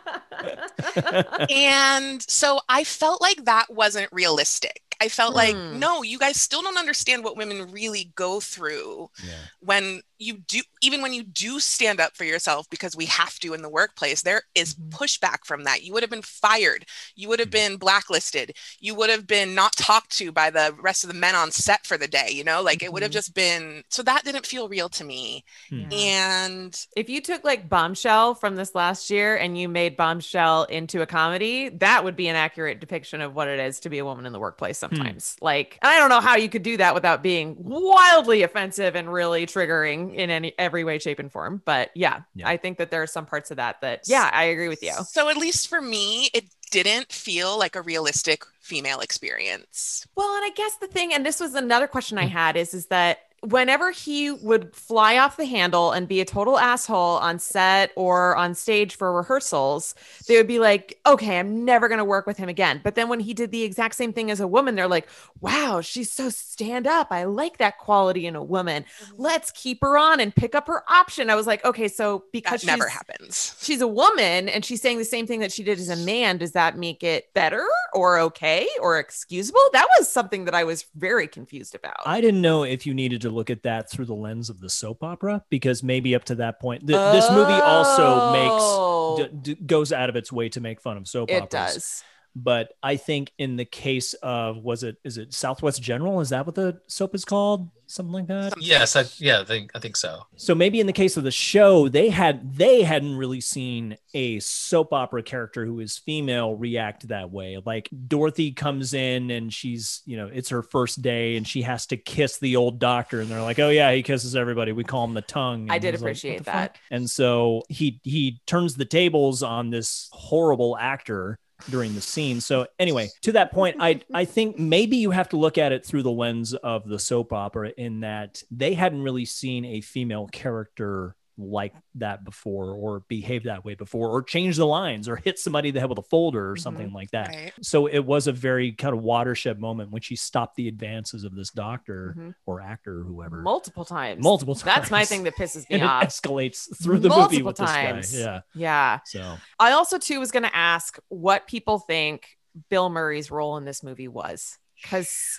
[1.50, 4.82] And so I felt like that wasn't realistic.
[5.00, 5.78] I felt like, Hmm.
[5.78, 9.34] no, you guys still don't understand what women really go through Yeah.
[9.60, 13.54] when you do, even when you do stand up for yourself because we have to
[13.54, 14.88] in the workplace, there is Mm-hmm.
[14.90, 15.82] pushback from that.
[15.82, 16.84] You would have been fired.
[17.16, 18.54] You would have been blacklisted.
[18.80, 21.86] You would have been not talked to by the rest of the men on set
[21.86, 23.12] for the day, you know, like it would have Mhm.
[23.12, 25.44] just been, so that didn't feel real to me.
[25.70, 25.92] Hmm.
[25.92, 31.02] And if you took like Bombshell from this last year and you made Bombshell into
[31.02, 34.04] a comedy, that would be an accurate depiction of what it is to be a
[34.04, 35.08] woman in the workplace Hmm.
[35.08, 35.36] sometimes.
[35.40, 39.12] Like, and I don't know how you could do that without being wildly offensive and
[39.12, 41.62] really triggering in any every way, shape, and form.
[41.64, 42.48] But yeah, Yeah.
[42.48, 44.92] I think that there are some parts of that that, yeah, I agree with you.
[45.06, 50.06] So at least for me, it didn't feel like a realistic female experience.
[50.14, 52.18] Well, and I guess the thing, and this was another question.
[52.18, 52.30] I mm.
[52.30, 56.58] had, is is that whenever he would fly off the handle and be a total
[56.58, 59.94] asshole on set or on stage for rehearsals,
[60.26, 62.80] they would be like, okay, I'm never going to work with him again.
[62.82, 65.08] But then when he did the exact same thing as a woman, they're like,
[65.40, 67.08] wow, she's so stand up.
[67.10, 68.84] I like that quality in a woman.
[69.02, 69.22] Mm-hmm.
[69.22, 71.30] Let's keep her on and pick up her option.
[71.30, 73.56] I was like, okay, so because That never happens.
[73.60, 76.38] she's a woman and she's saying the same thing that she did as a man
[76.38, 80.86] does that make it better or okay or excusable that was something that i was
[80.94, 84.14] very confused about I didn't know if you needed to look at that through the
[84.14, 88.32] lens of the soap opera because maybe up to that point, th- this movie also
[88.32, 91.42] makes Oh, d- d- goes out of its way to make fun of soap it
[91.42, 91.46] operas.
[91.46, 96.20] It does But I think in the case of was it is it Southwest General?
[96.20, 97.70] Is that what the soap is called?
[97.90, 98.52] Something like that.
[98.60, 100.26] Yes, I, yeah, I think I think so.
[100.36, 104.40] So maybe in the case of the show, they had they hadn't really seen a
[104.40, 107.58] soap opera character who is female react that way.
[107.64, 111.86] Like Dorothy comes in and she's, you know, it's her first day and she has
[111.86, 114.72] to kiss the old doctor and they're like, "Oh yeah, he kisses everybody.
[114.72, 116.74] We call him the tongue." I did he's like, appreciate that.
[116.74, 121.38] fuck?" And so he he turns the tables on this horrible actor
[121.70, 122.40] during the scene.
[122.40, 125.84] So anyway, to that point, I I think maybe you have to look at it
[125.84, 130.28] through the lens of the soap opera in that they hadn't really seen a female
[130.28, 135.38] character like that before or behave that way before or change the lines or hit
[135.38, 136.60] somebody in the head with a folder or Mhm.
[136.60, 137.28] something like that.
[137.28, 137.52] Right.
[137.62, 141.34] So it was a very kind of watershed moment when she stopped the advances of
[141.36, 142.34] this doctor Mhm.
[142.44, 144.64] or actor or whoever multiple times multiple times.
[144.64, 147.56] that's my thing that pisses me and it off escalates through the movie Multiple with
[147.56, 148.10] times.
[148.12, 148.32] this guy.
[148.32, 148.40] Yeah.
[148.54, 152.36] yeah So i also too was going to ask what people think
[152.68, 155.38] bill murray's role in this movie was because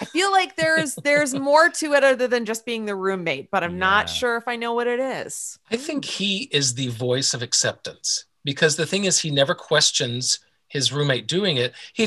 [0.00, 3.64] I feel like there's there's more to it other than just being the roommate, but
[3.64, 5.58] I'm not sure if I know what it is.
[5.70, 10.38] I think he is the voice of acceptance because the thing is, he never questions
[10.68, 11.72] his roommate doing it.
[11.94, 12.06] He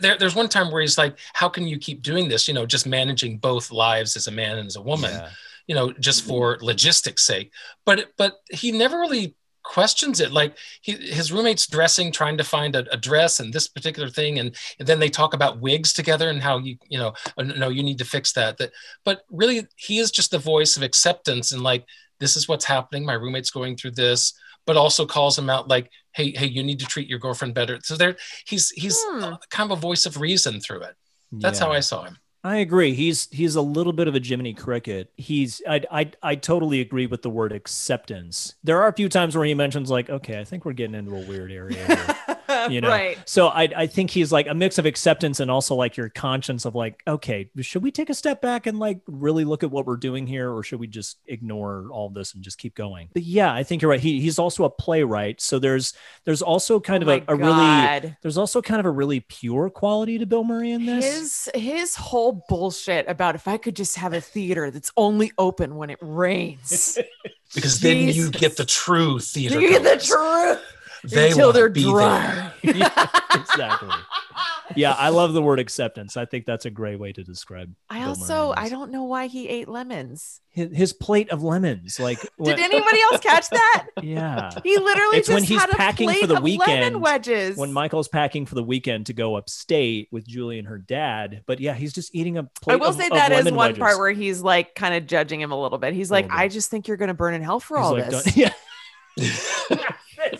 [0.00, 2.48] there, there's one time where he's like, "How can you keep doing this?
[2.48, 5.12] You know, just managing both lives as a man and as a woman.
[5.12, 5.30] yeah.
[5.66, 6.30] You know, just mm-hmm.
[6.30, 7.52] for logistics sake."
[7.86, 12.74] But but he never really questions it like he, his roommate's dressing trying to find
[12.74, 16.28] a, a dress and this particular thing and, and then they talk about wigs together
[16.30, 18.70] and how you you know oh, no you need to fix that that
[19.04, 21.84] but really he is just the voice of acceptance and like
[22.20, 24.32] this is what's happening my roommate's going through this
[24.66, 27.78] but also calls him out like hey hey you need to treat your girlfriend better
[27.82, 29.34] so there he's he's Hmm.
[29.50, 30.94] kind of a voice of reason through it
[31.32, 31.66] that's Yeah.
[31.66, 32.94] how i saw him I agree.
[32.94, 35.12] He's he's a little bit of a Jiminy Cricket.
[35.16, 38.54] He's I I I totally agree with the word acceptance.
[38.64, 41.14] There are a few times where he mentions like, okay, I think we're getting into
[41.14, 42.16] a weird area.
[42.50, 42.70] Here.
[42.70, 43.18] You know, right.
[43.26, 46.64] so I, I think he's like a mix of acceptance and also like your conscience
[46.64, 49.86] of like, okay, should we take a step back and like really look at what
[49.86, 53.08] we're doing here, or should we just ignore all this and just keep going?
[53.12, 54.00] But yeah, I think you're right.
[54.00, 57.36] He, he's also a playwright, so there's there's also oh kind Oh of a, a
[57.36, 61.04] really there's also kind of a really pure quality to Bill Murray in this.
[61.04, 65.76] His his whole bullshit about if I could just have a theater that's only open
[65.76, 66.98] when it rains.
[67.54, 70.06] because then you get the true theater you get the goers.
[70.06, 70.62] truth
[71.04, 71.92] they until they're be there.
[71.92, 72.52] dry.
[72.62, 73.88] yeah, exactly.
[74.76, 76.16] yeah, I love the word acceptance.
[76.16, 77.72] I think that's a great way to describe.
[77.88, 80.40] I Bill also Murray I don't know why he ate lemons.
[80.50, 81.98] his, his plate of lemons.
[81.98, 83.86] Like, Did when- anybody else catch that?
[84.02, 84.50] yeah.
[84.62, 87.56] He literally It's just when he's had a packing for the weekend, lemon wedges.
[87.56, 91.60] When Michael's packing for the weekend to go upstate with Julie and her dad, but
[91.60, 92.74] yeah, he's just eating a plate.
[92.74, 92.88] Of less.
[92.88, 93.78] I will of- say that is one wedges.
[93.78, 95.94] part where he's like kind of judging him a little bit.
[95.94, 96.36] He's like, bit.
[96.36, 98.36] I just think you're going to burn in hell for He's all like, this.
[98.36, 98.52] Yeah,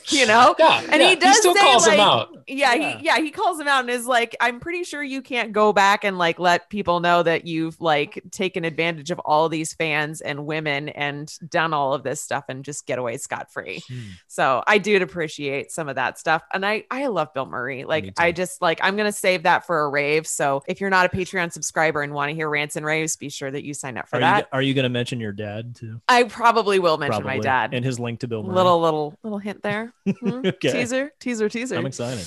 [0.09, 0.55] you know?
[0.59, 2.29] Yeah, And yeah, he does still say, calls him out.
[2.46, 2.98] Yeah, Yeah.
[2.98, 5.72] he yeah, he calls him out and is like, I'm pretty sure you can't go
[5.72, 10.20] back and like let people know that you've like taken advantage of all these fans
[10.20, 13.83] and women and done all of this stuff and just get away scot free.
[13.88, 13.98] Hmm.
[14.26, 16.42] So I do appreciate some of that stuff.
[16.53, 17.85] And I I love Bill Murray.
[17.85, 18.12] Like.
[18.18, 20.26] I just like I'm gonna save that for a rave.
[20.26, 23.29] So if you're not a Patreon subscriber and want to hear rants and raves, be
[23.31, 24.38] sure that you sign up for Are that.
[24.40, 26.00] you, are you to mention your dad too?
[26.09, 27.72] I probably will mention my dad.
[27.72, 28.55] and his link to Bill Murray.
[28.57, 29.80] little little little hint there.
[30.21, 30.47] Hmm?
[30.47, 30.73] Okay.
[30.73, 31.77] Teaser, teaser, teaser.
[31.77, 32.27] I'm excited.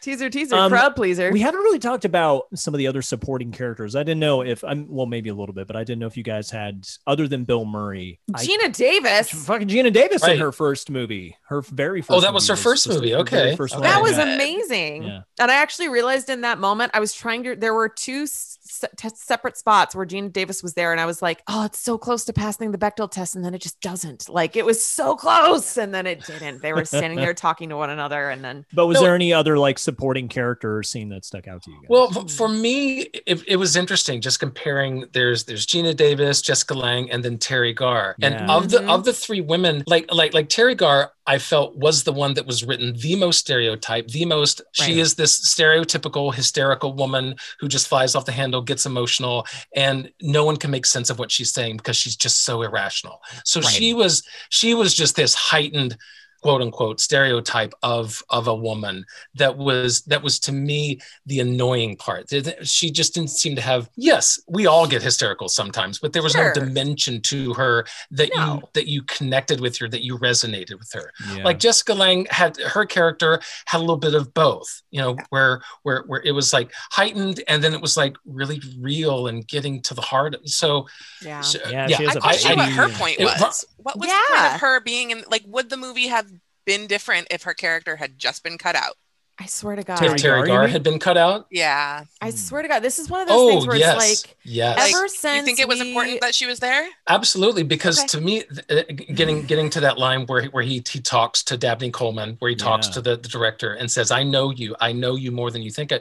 [0.00, 1.30] teaser, teaser, Um, crowd pleaser.
[1.32, 3.96] We haven't really talked about some of the other supporting characters.
[3.96, 6.16] I didn't know if I'm well, maybe a little bit, but I didn't know if
[6.16, 8.20] you guys had other than Bill Murray.
[8.34, 9.30] I- Geena Davis.
[9.30, 12.10] fucking Geena Davis in her first movie, her very first.
[12.16, 13.12] Oh, that was movie her first just movie.
[13.12, 13.56] her Okay.
[13.56, 13.82] first Okay.
[13.82, 15.04] That was amazing.
[15.04, 15.22] Yeah.
[15.40, 18.58] And I actually realized in that moment, I was trying to, there were two s-
[18.74, 20.92] se- te- separate spots where Geena Davis was there.
[20.92, 23.34] And I was like, oh, it's so close to passing the Bechdel test.
[23.36, 24.28] And then it just doesn't.
[24.28, 25.76] Like it was so close.
[25.76, 26.62] And then it didn't.
[26.62, 28.30] They were standing there talking to one another.
[28.30, 29.04] And then, But was No.
[29.04, 31.86] there any other like supporting character or scene that stuck out to you guys?
[31.88, 35.06] Well, f- for me, it, it was interesting just comparing.
[35.12, 38.16] There's there's Geena Davis, Jessica Lange, and then Teri Garr.
[38.22, 38.88] And of the Mhm.
[38.90, 42.46] of the three women, like like like Teri Garr, I felt was the one that
[42.46, 44.60] was written the most stereotype, the most.
[44.72, 50.10] She is this stereotypical hysterical woman who just flies off the handle, gets emotional, and
[50.20, 53.20] no one can make sense of what she's saying because she's just so irrational.
[53.44, 53.68] So Right.
[53.72, 55.96] she was she was just this heightened
[56.44, 59.02] quote unquote stereotype of of a woman
[59.34, 63.56] that was that was to me the annoying part Th- th- she just didn't seem
[63.56, 66.52] to have yes we all get hysterical sometimes but there was Sure.
[66.54, 70.90] no dimension to her that you that you connected with her that you resonated with
[70.92, 71.44] her yeah.
[71.44, 75.62] like jessica lange had her character had a little bit of both you know where
[75.84, 79.80] where where it was like heightened and then it was like really real and getting
[79.80, 80.86] to the heart so,
[81.22, 81.40] yeah.
[81.40, 83.64] so Yeah, yeah, she has I a question I- what her I- point it- was.
[83.78, 85.24] What was the point of her being in?
[85.30, 86.26] Like, would the movie have
[86.64, 88.94] been different if her character had just been cut out?
[89.36, 89.98] I swear to God.
[89.98, 92.04] Teri if teri Garr, you had been cut out Yeah.
[92.20, 92.36] I Hmm.
[92.36, 92.84] swear to God.
[92.84, 95.36] This is one of those oh things where yes it's like, yes Like, ever since.
[95.38, 96.86] you think it was we- important that she was there?
[97.08, 98.06] Absolutely, because Okay.
[98.06, 101.00] to me, th- uh, g- getting getting to that line where he- where he he
[101.00, 102.92] talks to Dabney Coleman, where he talks Yeah.
[102.92, 105.72] to the, the director and says, "I know you, I know you more than you
[105.72, 106.00] think." I-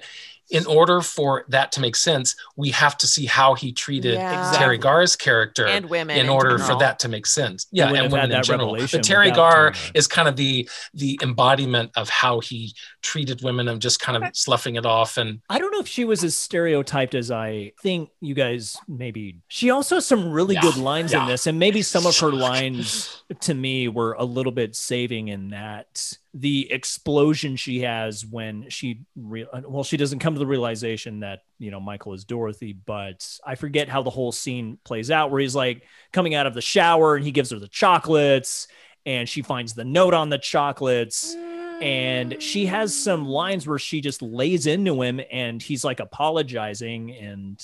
[0.54, 4.54] In order for that to make sense, we have to see how he treated Yeah.
[4.56, 6.80] Teri Garr's character and women in in order for general.
[6.80, 7.68] that to make sense.
[7.72, 8.72] Yeah, and women in general.
[8.76, 9.92] But Teri without Garr Teri Garr.
[9.96, 14.36] is kind of the the embodiment of how he treated women and just kind of
[14.36, 18.10] sloughing it off and I don't know if she was as stereotyped as I think
[18.22, 19.40] you guys maybe.
[19.48, 22.32] She also has some really Yeah, good lines in this, and maybe some of her
[22.32, 28.68] lines to me were a little bit saving in that the explosion she has when
[28.70, 32.74] she re- well she doesn't come to the realization that you know Michael is Dorothy,
[32.74, 36.54] but I forget how the whole scene plays out where he's like coming out of
[36.54, 38.68] the shower and he gives her the chocolates
[39.06, 41.36] and she finds the note on the chocolates.
[41.82, 47.12] And she has some lines where she just lays into him and he's like apologizing.
[47.12, 47.62] And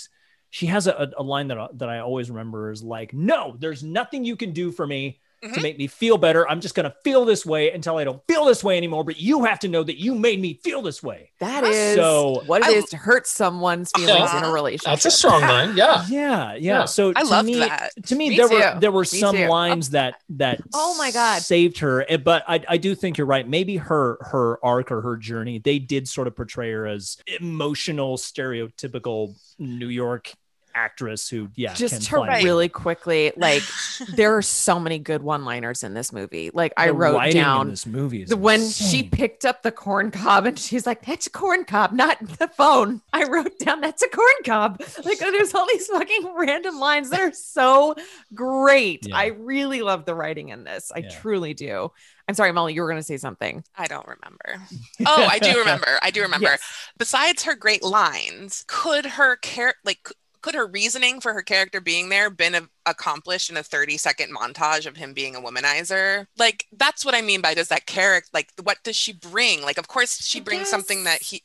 [0.50, 4.26] she has a, a line that, that I always remember is like, no, there's nothing
[4.26, 5.62] you can do for me to Mhm.
[5.62, 6.48] make me feel better.
[6.50, 9.04] I'm just going to feel this way until I don't feel this way anymore.
[9.04, 11.32] But you have to know that you made me feel this way.
[11.40, 14.52] That is So- what it I- is to hurt someone's feelings in a Uh-huh.
[14.52, 14.92] relationship.
[14.92, 15.78] that's a strong line.
[15.78, 16.04] Yeah.
[16.10, 16.54] Yeah.
[16.54, 16.56] Yeah.
[16.60, 16.86] Yeah.
[16.86, 17.92] So I to loved me, that.
[18.08, 19.48] to me, Me there were there were Me some too.
[19.48, 21.42] lines that that Oh my God.
[21.42, 25.02] saved her Eh, but I, I do think you're right maybe her her arc or
[25.02, 30.34] her journey they did sort of portray her as emotional stereotypical new york
[30.76, 32.42] actress who yeah just can to fly.
[32.42, 33.64] really quickly, like
[34.16, 36.52] there are so many good one-liners in this movie.
[36.54, 40.46] Like I wrote down this movie is the when she picked up the corn cob
[40.46, 44.10] and she's like, "That's a corn cob, not the phone." I wrote down, "That's a
[44.10, 47.96] corn cob." Like oh, there's all these fucking random lines that are so
[48.34, 49.08] great.
[49.08, 49.18] Yeah.
[49.18, 50.92] I really love the writing in this.
[50.94, 51.10] I Yeah.
[51.20, 51.92] truly do.
[52.28, 53.64] I'm sorry, Molly, you were going to say something.
[53.76, 54.68] I don't remember.
[55.06, 55.98] Oh, I do remember.
[56.02, 56.50] I do remember.
[56.50, 56.62] Yes.
[56.98, 61.82] Besides her great lines, could her care like c- could her reasoning for her character
[61.82, 66.28] being there been a- accomplished in a 30 second montage of him being a womanizer?
[66.38, 69.62] Like that's what I mean by does that character like what does she bring?
[69.62, 71.44] Like of course she I brings something that he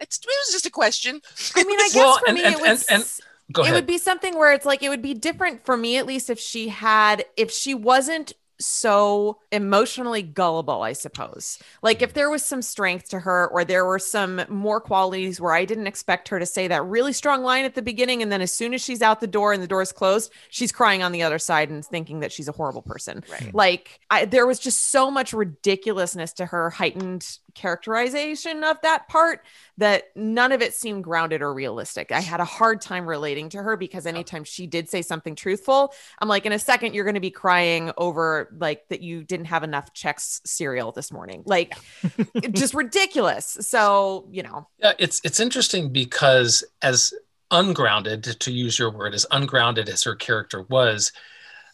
[0.00, 1.20] it's, it was just a question.
[1.54, 3.10] I mean, I guess Well, for and- me and- it was and- and-
[3.52, 6.06] Go it would be something where it's like it would be different for me at
[6.06, 8.32] least if she had if she wasn't
[8.64, 11.58] so emotionally gullible, I suppose.
[11.82, 12.14] Like if mm-hmm.
[12.14, 15.86] there was some strength to her or there were some more qualities where I didn't
[15.86, 18.74] expect her to say that really strong line at the beginning and then as soon
[18.74, 21.70] as she's out the door and the door's closed, she's crying on the other side
[21.70, 23.24] and thinking that she's a horrible person.
[23.30, 23.54] Right.
[23.54, 29.44] Like I, there was just so much ridiculousness to her heightened characterization of that part
[29.78, 32.12] that none of it seemed grounded or realistic.
[32.12, 35.92] I had a hard time relating to her because anytime she did say something truthful,
[36.20, 39.46] I'm like, in a second, you're going to be crying over like that you didn't
[39.46, 41.42] have enough Chex cereal this morning.
[41.46, 41.74] Like,
[42.52, 43.58] just ridiculous.
[43.60, 47.12] So, you know, Yeah, it's it's interesting because as
[47.50, 51.12] ungrounded, to use your word, as ungrounded as her character was,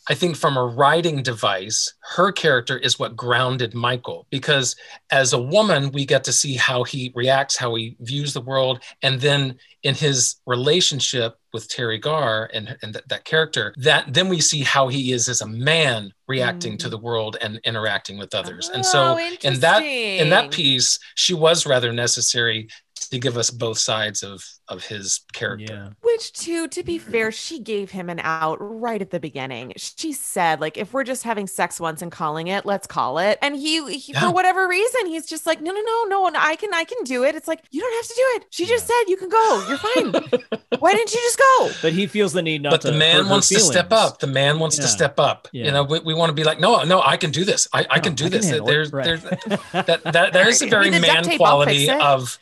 [0.08, 4.74] I think from a writing device, her character is what grounded Michael because
[5.10, 8.80] as a woman, we get to see how he reacts, how he views the world,
[9.02, 14.28] and then in his relationship with Teri Garr and, and th- that character, that then
[14.28, 16.90] we see how he is as a man reacting to mm.
[16.90, 18.68] the world and interacting with others.
[18.70, 22.68] and so Oh, in that in that piece, she was rather necessary
[23.10, 25.72] to give us both sides of of his character.
[25.72, 25.88] Yeah.
[26.02, 27.02] Which, too, to be mm.
[27.02, 29.72] fair, she gave him an out right at the beginning.
[29.76, 33.38] She said, like, if we're just having sex once and calling it, let's call it.
[33.42, 34.20] And he, he Yeah.
[34.20, 37.02] for whatever reason, he's just like, no, no, no, no, and I can, I can
[37.04, 37.34] do it.
[37.34, 38.46] It's like you don't have to do it.
[38.50, 39.64] She just said you can go.
[39.68, 40.12] You're fine.
[40.78, 41.70] Why didn't you just go?
[41.82, 42.90] But he feels the need not But to.
[42.92, 44.18] the man hurt wants to step up.
[44.20, 44.82] The man wants Yeah.
[44.82, 45.48] to step up.
[45.52, 45.64] Yeah.
[45.66, 47.66] You know, we, we want to be like, no, no, I can do this.
[47.72, 48.48] I, I No, can do I can this.
[48.50, 49.04] handle there's, Right.
[49.04, 51.90] there's that, that there is a very me the duct man tape, I'll fix quality
[51.90, 52.38] of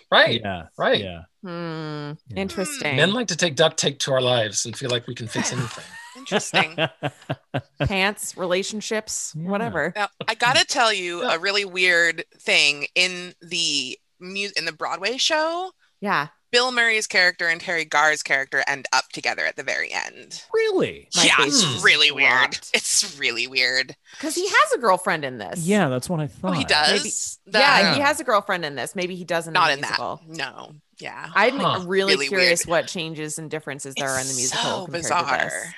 [0.12, 0.40] right.
[0.40, 0.66] Yeah.
[0.78, 1.00] Right.
[1.00, 1.22] Yeah.
[1.42, 2.12] Hmm.
[2.28, 2.36] Yeah.
[2.42, 2.96] Interesting.
[2.96, 5.52] Men like to take duct tape to our lives and feel like we can fix
[5.54, 5.84] anything.
[6.16, 6.76] Interesting.
[7.86, 9.48] Pants, relationships, Yeah.
[9.48, 9.92] whatever.
[9.96, 11.34] Now, I gotta tell you Yeah.
[11.34, 15.72] a really weird thing in the mu- in the Broadway show.
[16.00, 16.28] Yeah.
[16.52, 20.42] Bill Murray's character and Teri Garr's character end up together at the very end.
[20.52, 21.08] Really?
[21.16, 22.28] My yeah, it's really weird.
[22.28, 22.70] dropped.
[22.74, 23.94] It's really weird.
[24.16, 25.60] Because he has a girlfriend in this.
[25.60, 26.48] Yeah, that's what I thought.
[26.50, 27.38] Oh, he does.
[27.46, 28.96] Maybe- That- yeah, he has a girlfriend in this.
[28.96, 29.90] Maybe he does in the not in that.
[29.90, 30.20] musical.
[30.26, 30.72] No.
[31.00, 31.28] Yeah.
[31.34, 31.84] I'm Huh.
[31.86, 34.62] really, Really curious what changes and differences there are in the musical.
[34.62, 35.38] So compared to bizarre.
[35.44, 35.74] this.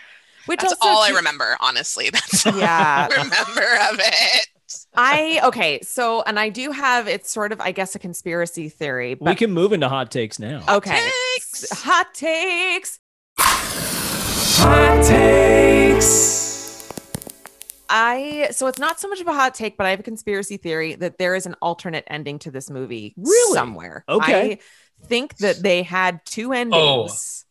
[0.47, 2.11] Which That's also all I remember, honestly.
[2.12, 3.09] That's all Yeah.
[3.11, 3.61] I remember
[3.93, 4.47] of it.
[4.95, 9.16] I okay, so and I do have it's sort of I guess a conspiracy theory,
[9.20, 10.62] We can move into hot takes now.
[10.68, 11.11] okay.
[11.35, 11.70] Takes.
[11.83, 12.99] Hot takes.
[13.39, 16.43] Hot takes.
[17.95, 20.57] I so it's not so much of a hot take, but I have a conspiracy
[20.57, 23.53] theory that there is an alternate ending to this movie Really?
[23.55, 24.05] somewhere.
[24.09, 24.53] Okay.
[24.53, 24.59] I
[25.05, 26.75] think that they had two endings.
[26.75, 27.09] Oh,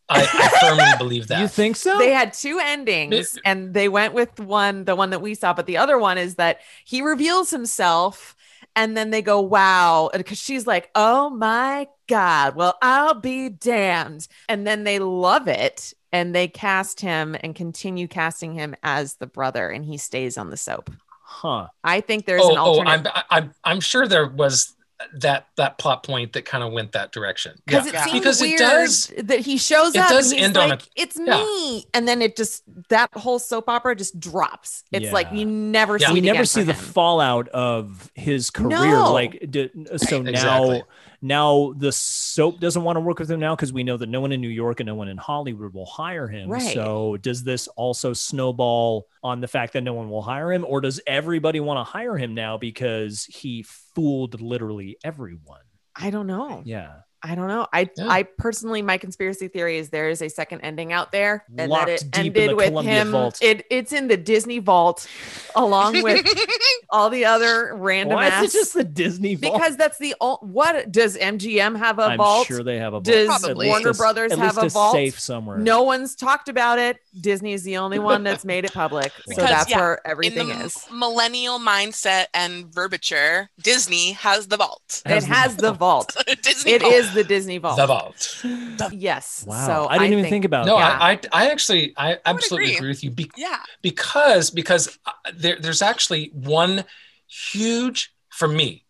[0.08, 1.40] I, I firmly believe that.
[1.40, 1.98] You think so?
[1.98, 5.66] They had two endings and they went with one, the one that we saw, but
[5.66, 8.36] the other one is that he reveals himself
[8.74, 10.10] and then they go, wow.
[10.12, 14.28] Because she's like, oh my God, well, I'll be damned.
[14.48, 19.26] And then they love it and they cast him and continue casting him as the
[19.26, 20.90] brother and he stays on the soap.
[21.22, 21.68] huh.
[21.82, 23.08] I think there's oh, an oh, alternate.
[23.14, 24.74] I'm, I'm, I'm sure there was
[25.14, 27.54] that that plot point that kind of went that direction.
[27.66, 27.90] because Yeah.
[27.90, 28.04] it Yeah.
[28.04, 30.68] seems Because it weird does- that he shows it up does and he's end on
[30.70, 31.36] like, a- it's yeah.
[31.42, 35.96] me and then it just that whole soap opera just drops it's like you never
[35.98, 36.08] Yeah.
[36.08, 36.84] see we it never again see the him.
[36.84, 38.68] fallout of his career.
[38.90, 39.12] No.
[39.12, 40.82] Like, d- so Right, now, exactly.
[41.22, 44.20] Now the soap doesn't want to work with him now because we know that no
[44.20, 46.50] one in New York and no one in Hollywood will hire him.
[46.50, 46.74] Right.
[46.74, 50.80] So, does this also snowball on the fact that no one will hire him, or
[50.80, 53.64] does everybody want to hire him now because he
[53.94, 55.60] fooled literally everyone?
[55.94, 57.00] i don't know Yeah.
[57.22, 58.08] I don't know i Yeah.
[58.08, 61.86] i personally my conspiracy theory is there is a second ending out there and Locked
[61.86, 63.38] that it deep in ended the with Columbia him vault.
[63.40, 65.06] it it's in the disney vault
[65.54, 66.26] along with
[66.90, 69.54] all the other random Why ass is it just the Disney vault?
[69.54, 72.96] because that's the ol- what does mgm have a I'm vault sure they have a
[73.00, 73.04] vault.
[73.04, 73.66] Does At Probably.
[73.66, 74.92] least Warner a- Brothers at have least a vault?
[74.94, 75.58] safe somewhere.
[75.58, 79.22] no one's talked about it disney is the only one that's made it public so
[79.28, 84.56] Because, that's yeah, where In everything the is millennial mindset and verbiture, Disney has the
[84.56, 85.02] vault.
[85.06, 86.94] it has the vault Disney It vault.
[86.94, 88.44] is the disney vault The vault.
[88.92, 89.66] yes Wow.
[89.66, 91.00] so I didn't even think about No, that.
[91.00, 92.76] I, I, I actually, I absolutely agree.
[92.76, 93.58] agree with you be- Yeah.
[93.82, 96.84] because because uh, there, there's actually one
[97.28, 98.84] huge for me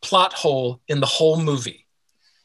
[0.00, 1.86] plot hole in the whole movie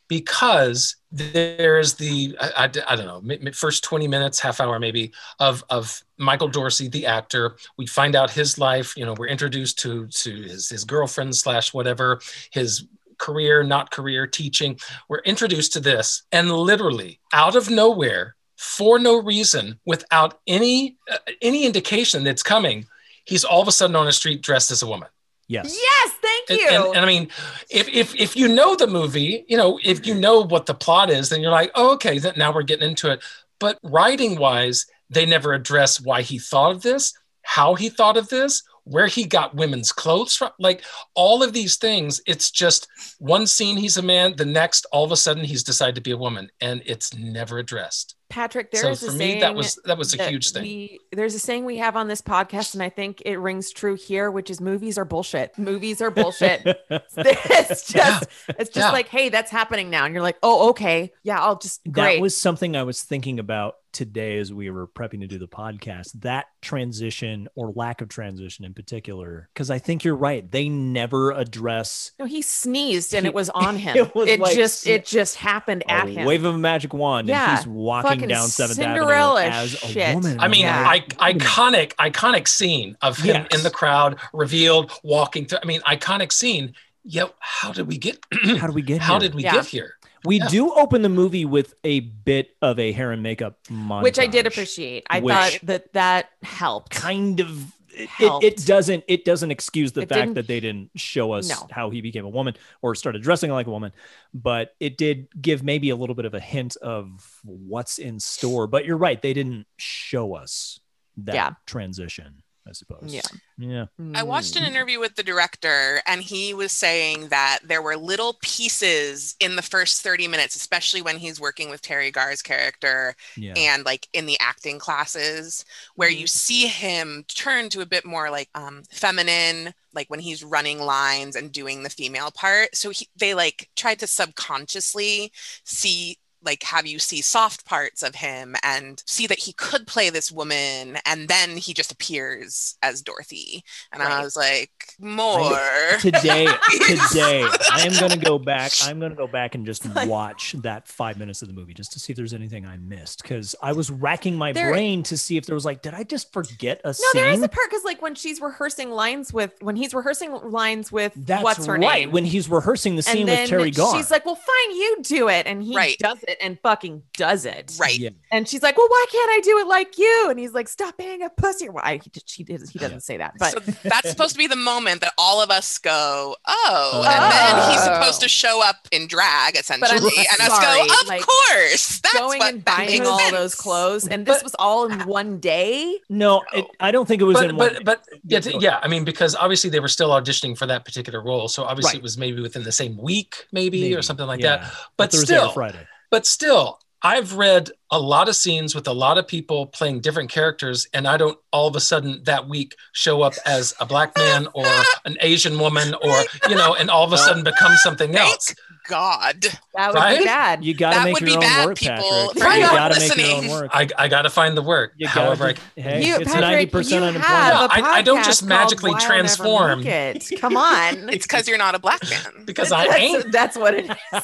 [0.07, 4.80] because there's the I, I, I don't know mi- mi- first 20 minutes half hour
[4.80, 9.28] maybe of of michael dorsey the actor we find out his life you know we're
[9.28, 12.19] introduced to to his, his girlfriend slash whatever
[12.51, 12.86] his
[13.18, 14.78] career not career teaching
[15.09, 21.18] we're introduced to this and literally out of nowhere for no reason without any uh,
[21.41, 22.86] any indication that's coming
[23.26, 25.09] he's all of a sudden on a street dressed as a woman
[25.47, 25.76] yes.
[25.76, 27.30] yes thank and, you and, and I mean,
[27.70, 31.09] if, if if you know the movie, you know, if you know what the plot
[31.09, 33.24] is, then you're like, oh, okay, then now we're getting into it.
[33.59, 38.30] But writing wise, they never address why he thought of this, how he thought of
[38.30, 40.83] this, where he got women's clothes from, like
[41.13, 42.21] all of these things.
[42.25, 42.88] It's just
[43.19, 46.11] one scene he's a man, the next all of a sudden he's decided to be
[46.11, 48.15] a woman, and it's never addressed.
[48.29, 50.51] Patrick, there so is a for saying me, that was that was a that huge
[50.51, 50.61] thing.
[50.63, 53.95] We, there's a saying we have on this podcast, and I think it rings true
[53.95, 55.57] here, which is movies are bullshit.
[55.57, 56.61] Movies are bullshit.
[56.89, 58.91] it's just, it's just Yeah.
[58.91, 62.15] like, hey, that's happening now, and you're like, oh, okay, yeah, I'll just great.
[62.17, 65.47] That was something I was thinking about today as we were prepping to do the
[65.47, 66.11] podcast.
[66.21, 70.49] That transition or lack of transition in particular, because I think you're right.
[70.49, 73.97] They never address no, he sneezed, and He- it was on him.
[73.97, 76.25] it It, like just, it just happened a at him.
[76.25, 79.69] wave of a magic wand, Yeah, and he's walking fucking down Seventh Cinderella Avenue as
[79.71, 80.11] shit.
[80.11, 80.39] a woman.
[80.39, 80.88] I mean, Yeah.
[80.88, 80.99] I,
[81.33, 83.57] iconic, iconic scene of him Yes.
[83.57, 85.59] in the crowd, revealed, walking through.
[85.63, 86.73] I mean, iconic scene.
[87.09, 88.19] Yet, how did we get?
[88.57, 89.19] how do we get how here?
[89.21, 89.53] did we Yeah.
[89.53, 89.95] get here?
[90.26, 90.47] We Yeah.
[90.49, 94.28] do open the movie with a bit of a hair and makeup montage, which I
[94.28, 95.05] did appreciate.
[95.09, 96.91] I thought that that helped.
[96.91, 97.74] Kind of.
[97.99, 101.49] It, it, it doesn't it doesn't excuse the It fact that they didn't show us
[101.49, 101.68] No.
[101.72, 102.53] how he became a woman
[102.84, 103.91] or started dressing like a woman
[104.36, 108.68] but it did give maybe a little bit of a hint of what's in store
[108.68, 110.80] but you're right they didn't show us
[111.18, 111.49] that Yeah.
[111.65, 113.22] transition i suppose Yeah.
[113.57, 114.57] yeah I watched Mm.
[114.57, 119.55] an interview with the director, and he was saying that there were little pieces in
[119.55, 124.07] the first 30 minutes, especially when he's working with Teri Garr's character yeah and like
[124.13, 125.65] in the acting classes,
[125.95, 126.20] where Mm-hmm.
[126.22, 130.80] you see him turn to a bit more like um, feminine, like when he's running
[130.80, 132.76] lines and doing the female part.
[132.76, 135.32] So he, they like tried to subconsciously
[135.63, 140.09] see like have you see soft parts of him and see that he could play
[140.09, 145.51] this woman and then he just appears as Dorothy and I was like more
[145.99, 146.47] today
[146.87, 150.53] today i am going to go back i'm going to go back and just watch
[150.63, 153.55] that five minutes of the movie just to see if there's anything i missed because
[153.61, 156.31] i was racking my There- brain to see if there was like did i just
[156.33, 157.03] forget a scene?
[157.13, 159.93] No, scene there is a part because like when she's rehearsing lines with when he's
[159.93, 161.79] rehearsing lines with That's what's her right.
[162.01, 162.11] name.
[162.11, 163.95] When he's rehearsing the scene and with Teri Garr.
[163.97, 165.97] she's like, "Well, fine, you do it," and he Right.
[165.99, 167.73] does it and fucking does it.
[167.79, 168.09] right Yeah.
[168.31, 170.97] And she's like, "Well, why can't I do it like you?" And he's like, "Stop
[170.97, 174.33] being a pussy." Well, I, he, she he doesn't say that, but so that's supposed
[174.33, 177.93] to be the moment that all of us go, oh, oh and then he's Oh.
[177.95, 181.99] supposed to show up in drag essentially, But I'm and us go, of like, course,
[182.01, 183.31] that's going what and that buying all sense.
[183.31, 185.99] those clothes, and this But- was all in one day.
[186.09, 187.73] no, it, I don't think it was But in one.
[187.73, 188.79] but but yeah, Go yeah.
[188.81, 191.95] I mean, because obviously they were still auditioning for that particular role, so obviously Right.
[191.97, 194.57] it was maybe within the same week, maybe, Maybe, or something like yeah.
[194.57, 194.73] that.
[194.97, 195.88] But Thursday or still, Friday.
[196.09, 200.29] But still i've read a lot of scenes with a lot of people playing different
[200.29, 204.15] characters and i don't all of a sudden that week show up as a black
[204.17, 204.65] man or
[205.05, 208.53] an asian woman or you know and all of a sudden become something else
[208.88, 209.45] God.
[209.75, 210.19] That would Right?
[210.19, 210.63] be bad.
[210.63, 211.95] You got to That make would your be own bad, work, people.
[211.95, 212.43] Patrick.
[212.43, 213.71] For You got to make your own work.
[213.73, 217.01] i, I gotta find the work You however I, hey, You, it's Patrick, ninety percent
[217.03, 217.25] you unemployment.
[217.25, 219.85] have a I- I don't just magically Why I'll Never transform.
[219.88, 220.31] It.
[220.39, 221.09] Come on.
[221.09, 222.43] It's because you're not a black man.
[222.45, 224.23] because i that's, ain't that's what it is.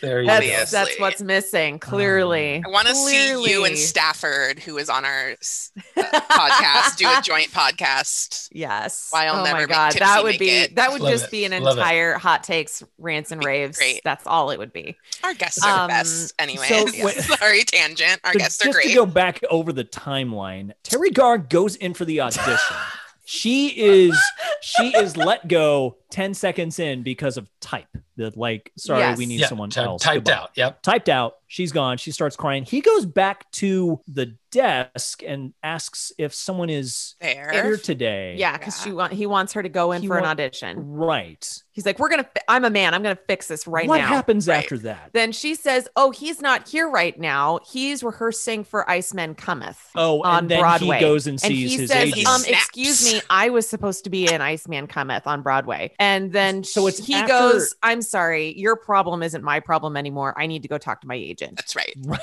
[0.00, 1.78] there you That's, go that's what's missing.
[1.78, 5.30] Clearly, I want to see you and Stafford, who is on our
[5.96, 8.48] uh, podcast, do a joint podcast.
[8.52, 9.08] Yes.
[9.10, 10.76] Why I'll oh never my make god, Tipsy that would be it.
[10.76, 11.30] that would Love just it.
[11.30, 11.80] be an Love it.
[11.80, 12.82] entire hot takes,
[13.12, 13.78] rants and raves.
[13.78, 14.00] great.
[14.04, 14.96] That's all it would be.
[15.22, 16.66] Our guests are Um, the best, anyway.
[16.66, 18.20] so Yeah, wait- Sorry, tangent.
[18.24, 18.88] Our So guests are just great.
[18.88, 22.76] to go back over the timeline, Teri Garr goes in for the audition.
[23.24, 24.18] she is
[24.60, 27.88] she is let go 10 seconds in because of type.
[28.18, 29.16] That like, sorry, Yes.
[29.18, 30.02] we need yeah, someone ty- else.
[30.02, 30.34] typed Goodbye.
[30.42, 31.36] out yep Typed out.
[31.48, 31.96] She's gone.
[31.96, 32.64] She starts crying.
[32.64, 37.50] He goes back to the desk and asks if someone is there.
[37.50, 38.36] here today.
[38.38, 38.84] Yeah, because Yeah.
[38.84, 40.92] she want he wants her to go in He for an audition.
[40.92, 41.46] Right.
[41.72, 42.24] He's like, "We're gonna.
[42.24, 42.92] Fi- I'm a man.
[42.92, 44.58] I'm gonna fix this right what now." What happens Right.
[44.58, 45.10] after that?
[45.14, 47.60] Then she says, "Oh, he's not here right now.
[47.66, 50.96] He's rehearsing for Iceman Cometh." Oh, on and then Broadway.
[50.98, 52.28] he goes and And sees he his says, agent.
[52.28, 56.64] "Um, excuse me, I was supposed to be in Iceman Cometh on Broadway." And then
[56.64, 60.34] So it's he after- goes, "I'm sorry, your problem isn't my problem anymore.
[60.36, 61.94] I need to go talk to my agent." That's right.
[62.04, 62.20] Right.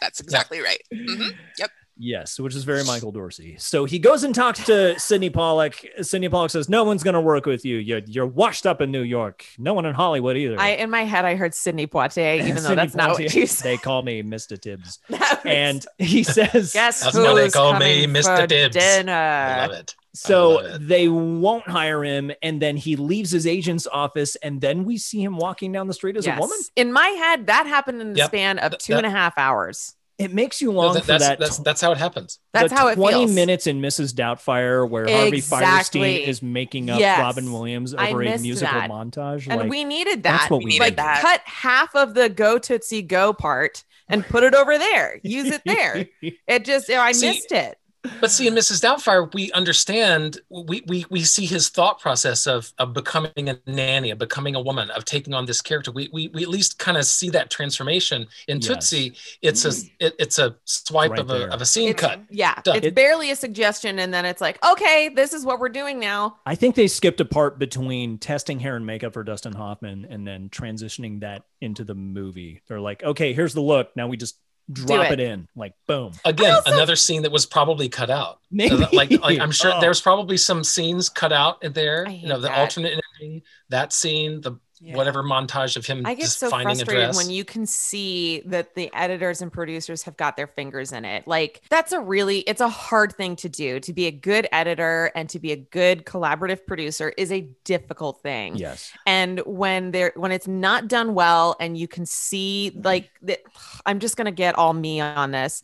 [0.00, 0.82] That's exactly right.
[0.92, 1.28] hmm
[1.58, 1.70] Yep.
[1.98, 3.54] Yes, which is very Michael Dorsey.
[3.58, 5.86] So he goes and talks to Sydney Pollack.
[6.00, 7.76] Sydney Pollack says, "No one's going to work with you.
[7.76, 9.44] You're you're washed up in New York.
[9.58, 12.60] No one in Hollywood either." I in my head I heard Sidney Poitier, even though
[12.62, 13.64] Sidney that's not what you said.
[13.64, 14.60] They call me Mr.
[14.60, 18.40] Tibbs, was- and he says, guess That's why they who's call me Mr.
[18.40, 18.76] for Tibbs.
[18.76, 24.36] i love it So they won't hire him, and then he leaves his agent's office,
[24.36, 26.36] and then we see him walking down the street as Yes.
[26.36, 26.58] a woman.
[26.76, 28.26] In my head, that happened in the Yep.
[28.28, 29.94] span of Th- two and a half hours.
[30.18, 31.38] It makes you No, long that- for that's, that.
[31.40, 33.34] that's that's how it happens That's the how it 20 feels.
[33.34, 34.12] minutes in Mrs.
[34.12, 36.00] Doubtfire where Harvey Exactly.
[36.18, 37.18] Fierstein is making up Yes.
[37.18, 38.90] Robin Williams over a musical that.
[38.90, 39.48] montage.
[39.48, 40.38] And like, we needed that.
[40.40, 40.98] that's what We we needed needed.
[40.98, 41.22] that.
[41.22, 45.18] Cut half of the go Tootsie Go part and put it over there.
[45.24, 46.06] Use it there.
[46.46, 47.78] It just, I See, missed it.
[48.20, 48.82] But see, in Mrs.
[48.82, 54.10] Doubtfire, we understand, we, we, we see his thought process of, of becoming a nanny,
[54.10, 55.92] of becoming a woman, of taking on this character.
[55.92, 58.26] We, we, we at least kind of see that transformation.
[58.48, 58.66] In Yes.
[58.66, 59.88] Tootsie, it's a mm-hmm.
[60.00, 61.50] it, it's a swipe Right of a, there.
[61.50, 62.20] of a scene It's- cut.
[62.30, 62.76] Yeah, Done.
[62.82, 66.38] it's barely a suggestion, and then it's like, okay, this is what we're doing now.
[66.44, 70.26] I think they skipped a part between testing hair and makeup for Dustin Hoffman and
[70.26, 72.62] then transitioning that into the movie.
[72.66, 73.94] They're like, okay, here's the look.
[73.96, 74.36] Now we just
[74.72, 75.20] drop it.
[75.20, 75.30] it.
[75.30, 76.12] in, like boom.
[76.24, 78.40] Again, also- another scene that was probably cut out.
[78.50, 78.76] Maybe.
[78.76, 79.80] So like, like I'm sure Oh.
[79.80, 82.06] there's probably some scenes cut out there.
[82.06, 82.58] I You know, the that.
[82.58, 84.96] alternate ending, that scene, the Yeah.
[84.96, 88.90] whatever montage of him I get just so frustrated when you can see that the
[88.92, 91.24] editors and producers have got their fingers in it.
[91.24, 93.78] Like that's a really it's a hard thing to do.
[93.78, 98.22] To be a good editor and to be a good collaborative producer is a difficult
[98.22, 98.56] thing.
[98.56, 98.92] Yes.
[99.06, 102.84] And when they're when it's not done well and you can see mm-hmm.
[102.84, 103.38] like that
[103.86, 105.62] I'm just going to get all me on this.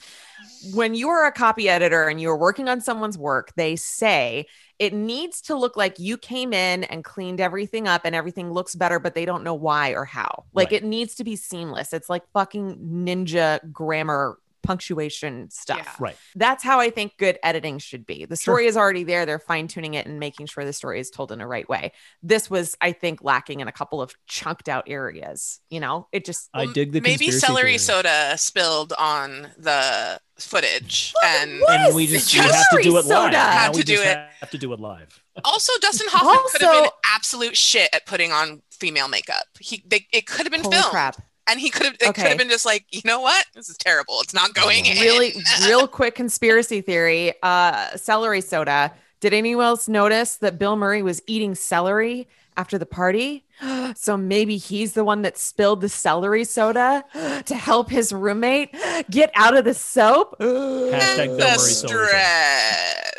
[0.75, 4.47] When you are a copy editor and you're working on someone's work, they say
[4.79, 8.75] it needs to look like you came in and cleaned everything up and everything looks
[8.75, 10.45] better, but they don't know why or how.
[10.53, 10.83] Like Right.
[10.83, 11.93] it needs to be seamless.
[11.93, 15.79] It's like fucking ninja grammar punctuation stuff.
[15.79, 15.93] Yeah.
[15.99, 16.17] Right.
[16.37, 18.25] That's how I think good editing should be.
[18.25, 19.27] The story is already there.
[19.27, 21.93] They're fine tuning it and making sure the story is told in a right way.
[22.23, 25.61] This was, I think, lacking in a couple of chunked out areas.
[25.71, 27.79] You know, it just I Well, dig the maybe celery theory.
[27.79, 31.81] soda spilled on the footage and What?
[31.81, 33.05] And we Yes, just we have to do it celery live.
[33.05, 33.33] soda.
[33.33, 34.19] Now Had we to do just it.
[34.41, 35.23] have to do it live.
[35.45, 40.07] also dustin hoffman could have been absolute shit at putting on female makeup he they,
[40.13, 41.17] it could have been holy filmed crap.
[41.49, 43.77] And he could have it could have been just like you know what this is
[43.79, 45.35] terrible it's not going in Really,
[45.67, 47.33] real quick conspiracy theory.
[47.43, 48.93] Uh, celery soda.
[49.21, 53.45] Did anyone else notice that Bill Murray was eating celery after the party?
[53.97, 57.05] So maybe he's the one that spilled the celery soda
[57.47, 58.75] to help his roommate
[59.11, 60.37] get out of the soap.
[60.39, 62.09] Hashtag the celery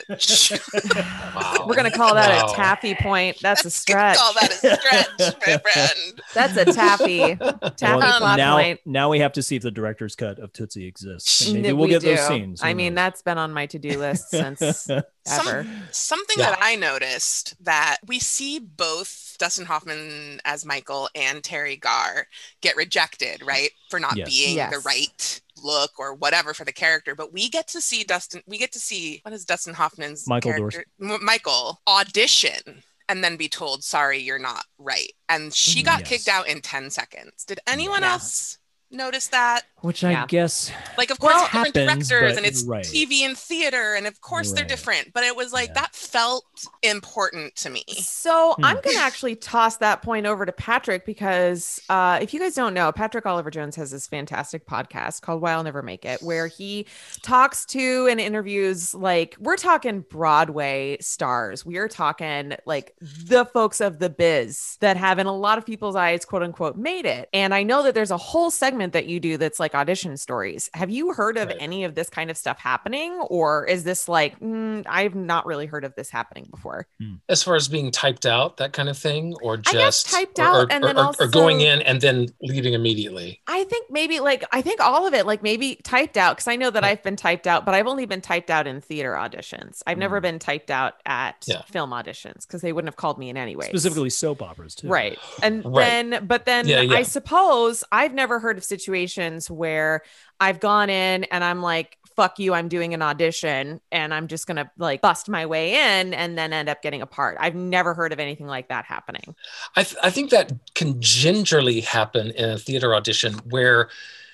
[0.10, 0.52] stretch
[1.36, 1.66] Wow.
[1.68, 2.52] We're gonna call that Wow.
[2.52, 3.38] a taffy point.
[3.42, 4.18] That's a stretch.
[4.20, 7.36] call that a stretch my friend That's a taffy.
[7.36, 8.80] Taffy Well, plot now, point.
[8.86, 11.48] now we have to see if the director's cut of Tootsie exists.
[11.48, 12.62] And maybe we'll we get those scenes.
[12.64, 13.04] I mean, knows?
[13.04, 15.68] that's been on my to-do list since Some- ever.
[15.92, 16.52] Something Yeah.
[16.52, 22.28] that I noticed that we see both Dustin Hoffman as Michael and Teri Garr
[22.62, 23.72] get rejected, right?
[23.90, 24.30] For not Yes.
[24.30, 27.16] being the right look or whatever for the character.
[27.16, 30.52] But we get to see Dustin, we get to see what is Dustin Hoffman's Michael
[30.52, 35.12] character, M- Michael audition and then be told, sorry, you're not right.
[35.30, 36.00] And she got mm-hmm.
[36.02, 36.10] Yes.
[36.10, 37.44] kicked out in 10 seconds.
[37.44, 38.12] Did anyone Yeah.
[38.12, 38.59] else
[38.92, 39.62] notice that?
[39.82, 40.24] Which Yeah.
[40.24, 42.84] I guess Like, of course, Well, different happens, directors but- and it's right.
[42.84, 45.14] TV and theater, and of course they're different.
[45.14, 45.82] But it was like Yeah.
[45.82, 46.44] that felt
[46.84, 47.84] important to me.
[48.02, 48.66] So Hmm.
[48.66, 52.56] I'm going to actually toss that point over to Patrick because uh, if you guys
[52.56, 56.22] don't know, Patrick Oliver Jones has this fantastic podcast called Why I'll Never Make It,
[56.22, 56.86] where he
[57.22, 61.66] talks to and interviews like we're talking Broadway stars.
[61.66, 65.66] We are talking like the folks of the biz that have, in a lot of
[65.66, 67.30] people's eyes, quote unquote, made it.
[67.34, 70.70] And I know that there's a whole segment that you do that's like audition stories.
[70.74, 71.58] Have you heard of Right.
[71.60, 75.66] any of this kind of stuff happening, or is this like mm, I've not really
[75.66, 76.88] heard of this happening before?
[77.28, 80.56] as far as being typed out, that kind of thing, or just typed or- out
[80.56, 83.42] or, and or- then or- or going in and then leaving immediately.
[83.48, 86.56] I think maybe like I think all of it, like maybe typed out, because I
[86.56, 89.82] know that I've been typed out, but I've only been typed out in theater auditions.
[89.88, 90.24] I've never Mm.
[90.24, 91.62] been typed out at Yeah.
[91.64, 93.68] film auditions because they wouldn't have called me in anyway.
[93.68, 94.88] specifically soap operas too.
[94.88, 95.18] Right.
[95.42, 95.86] And Right.
[96.10, 96.98] then, but then Yeah, yeah.
[96.98, 100.04] I suppose I've never heard of situations where
[100.40, 104.46] I've gone in and I'm like, fuck you, I'm doing an audition and I'm just
[104.46, 107.38] going to like bust my way in and then end up getting a part.
[107.40, 109.36] I've never heard of anything like that happening.
[109.76, 113.90] I, th- I think that can gingerly happen in a theater audition where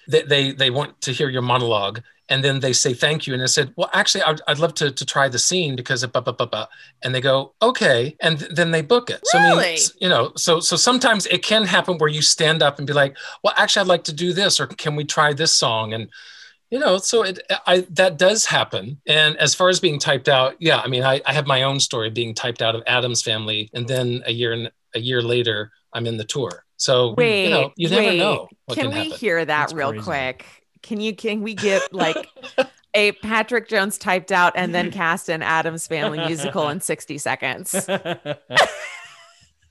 [0.08, 3.44] they, they, they want to hear your monologue and then they say thank you and
[3.44, 6.22] I said well actually I'd, I'd love to, to try the scene because of blah,
[6.22, 6.68] blah, blah, blah.
[7.04, 9.78] and they go okay and th- then they book it so I mean, Really?
[10.02, 13.16] you know so so sometimes it can happen where you stand up and be like
[13.44, 16.10] well actually I'd like to do this or can we try this song and
[16.72, 20.56] you know so it I that does happen and as far as being typed out
[20.60, 23.70] yeah I mean I, I have my own story being typed out of Addams family
[23.74, 27.50] and then a year and a year later I'm in the tour so Wait, you
[27.52, 28.18] know you never wait.
[28.18, 30.04] know what can can, we happen hear that That's real crazy.
[30.04, 30.46] quick?
[30.86, 32.30] Can you can we get like
[32.94, 37.90] a Patrick Jones typed out and then cast an Addams Family musical in 60 seconds?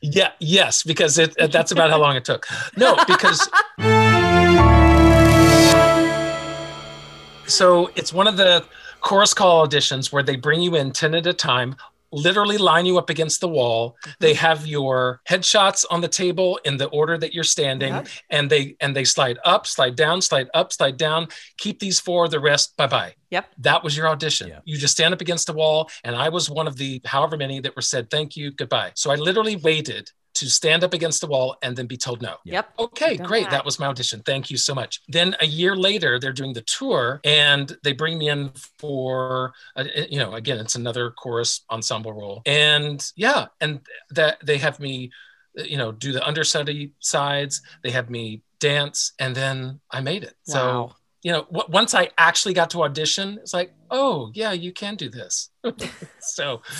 [0.06, 2.46] Yeah, yes, because it, uh, that's about how long it took.
[2.76, 3.48] No, because
[7.46, 8.66] so it's one of the
[9.00, 11.76] chorus call auditions where they bring you in 10 at a time.
[12.14, 13.96] Literally line you up against the wall.
[14.04, 14.10] Mm-hmm.
[14.20, 18.08] They have your headshots on the table in the order that you're standing, Yep.
[18.30, 21.28] and they and they slide up, slide down, slide up, slide down.
[21.58, 22.28] Keep these four.
[22.28, 23.14] The rest, bye bye.
[23.30, 23.46] Yep.
[23.58, 24.48] That was your audition.
[24.48, 24.60] Yeah.
[24.64, 27.60] You just stand up against the wall, and I was one of the however many
[27.60, 28.92] that were said thank you, goodbye.
[28.94, 32.36] So I literally waited to stand up against the wall and then be told no.
[32.44, 32.74] Yep.
[32.78, 33.44] Okay, great.
[33.44, 33.50] that.
[33.50, 34.20] That was my audition.
[34.22, 35.00] Thank you so much.
[35.08, 39.84] Then a year later, they're doing the tour and they bring me in for, uh,
[40.08, 42.42] you know, again, it's another chorus ensemble role.
[42.46, 43.80] And yeah, and
[44.10, 45.12] that they have me,
[45.54, 47.62] you know, do the understudy sides.
[47.82, 50.34] They have me dance, and then I made it.
[50.48, 50.54] Wow.
[50.54, 54.72] So you know, w- once I actually got to audition, it's like, oh yeah, you
[54.72, 55.50] can do this.
[56.20, 56.60] so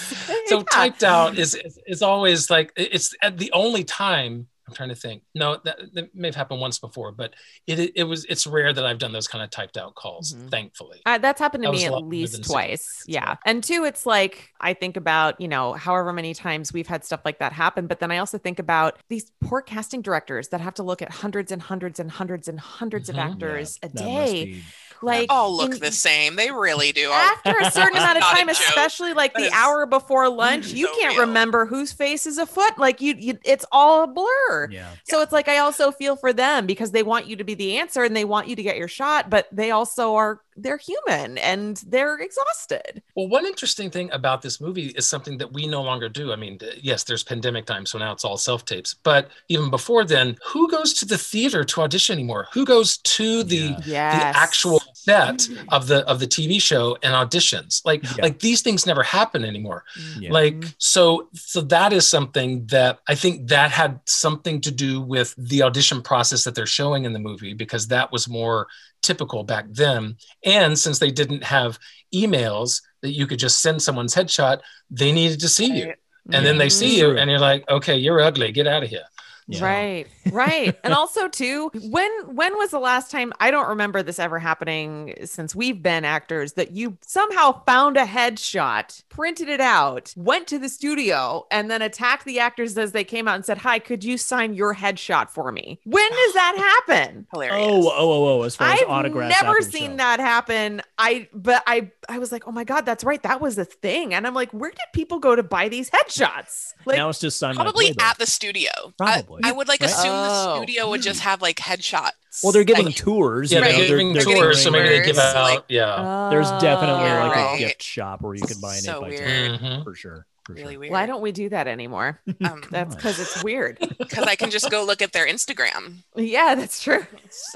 [0.46, 0.62] so Yeah.
[0.70, 4.94] typed out is, is is always like it's at the only time I'm trying to
[4.94, 5.22] think.
[5.34, 7.34] No, that, that may have happened once before, but
[7.66, 10.32] it it, it was it's rare that I've done those kind of typed out calls.
[10.34, 10.50] Mhm.
[10.50, 13.02] Thankfully, Uh, that's happened to That me at least twice.
[13.06, 13.12] zero.
[13.22, 13.36] Yeah.
[13.44, 17.20] And two, it's like I think about, you know, however many times we've had stuff
[17.26, 17.86] like that happen.
[17.86, 21.10] But then I also think about these poor casting directors that have to look at
[21.10, 23.10] hundreds and hundreds and hundreds and 100s Mhm.
[23.10, 24.62] of actors a That must day.
[25.04, 26.36] Be Like all look in- the same.
[26.36, 27.10] They really do.
[27.10, 28.56] After a certain amount of Not a time, joke.
[28.68, 31.26] especially like That the hour before lunch, you so can't real.
[31.26, 32.78] remember whose face is a foot.
[32.78, 34.68] Like you, you it's all a blur.
[34.70, 34.90] yeah.
[35.04, 37.78] So it's like I also feel for them because they want you to be the
[37.78, 41.36] answer and they want you to get your shot, but they also are they're human
[41.38, 43.02] and they're exhausted.
[43.16, 46.32] Well, one interesting thing about this movie is something that we no longer do.
[46.32, 48.94] I mean, yes, there's pandemic time, so now it's all self tapes.
[48.94, 52.46] But even before then, who goes to the theater to audition anymore?
[52.52, 53.94] Who goes to the Yeah.
[53.94, 54.34] Yes.
[54.34, 55.64] the actual set mm.
[55.68, 57.82] of the of the TV show and auditions?
[57.84, 58.22] Like Yeah.
[58.22, 59.84] like these things never happen anymore.
[60.18, 60.32] Yeah.
[60.32, 60.74] Like mm.
[60.78, 65.62] so so that is something that I think that had something to do with the
[65.62, 68.66] audition process that they're showing in the movie because that was more
[69.02, 70.16] typical back then.
[70.44, 71.78] And since they didn't have
[72.14, 75.86] emails that you could just send someone's headshot, they needed to see you.
[75.86, 75.96] Right.
[76.32, 78.50] And then they see you and you're like, okay, you're ugly.
[78.50, 79.04] Get out of here.
[79.46, 79.64] Yeah.
[79.64, 80.78] Right, right.
[80.82, 85.14] and also too, when when was the last time I don't remember this ever happening
[85.24, 90.58] since we've been actors that you somehow found a headshot, printed it out, went to
[90.58, 94.02] the studio, and then attacked the actors as they came out and said, Hi, could
[94.02, 95.78] you sign your headshot for me?
[95.84, 97.26] When does that happen?
[97.32, 97.56] Hilarious.
[97.68, 99.42] Oh, oh, oh, oh, as far as I've autographs.
[99.42, 99.96] never after the seen show.
[99.98, 100.80] that happen.
[100.96, 104.14] I but I I was like, oh my god, that's right, that was the thing.
[104.14, 106.72] And I'm like, where did people go to buy these headshots?
[106.86, 108.02] Like, now it's just signed by Probably Playboy.
[108.04, 108.70] at the studio.
[108.98, 109.40] Probably.
[109.44, 109.90] I, I would like Right?
[109.90, 110.24] assume Oh.
[110.24, 112.10] the studio would just have like headshots.
[112.42, 113.52] Well, they're giving Like, tours.
[113.52, 113.88] Yeah, you they're know, Right.
[113.88, 115.34] giving they're tours, so maybe they give out.
[115.34, 116.28] like- yeah.
[116.30, 117.26] There's definitely Oh.
[117.28, 117.54] like Right.
[117.54, 119.60] a gift shop where you can buy an So 8 by 10 weird.
[119.60, 119.84] Mhm.
[119.84, 120.26] for sure.
[120.46, 120.80] For really sure.
[120.80, 120.92] weird.
[120.92, 122.20] Why don't we do that anymore?
[122.44, 123.78] Um, That's because it's weird.
[123.98, 125.98] because I can just go look at their Instagram.
[126.16, 127.06] yeah, that's true.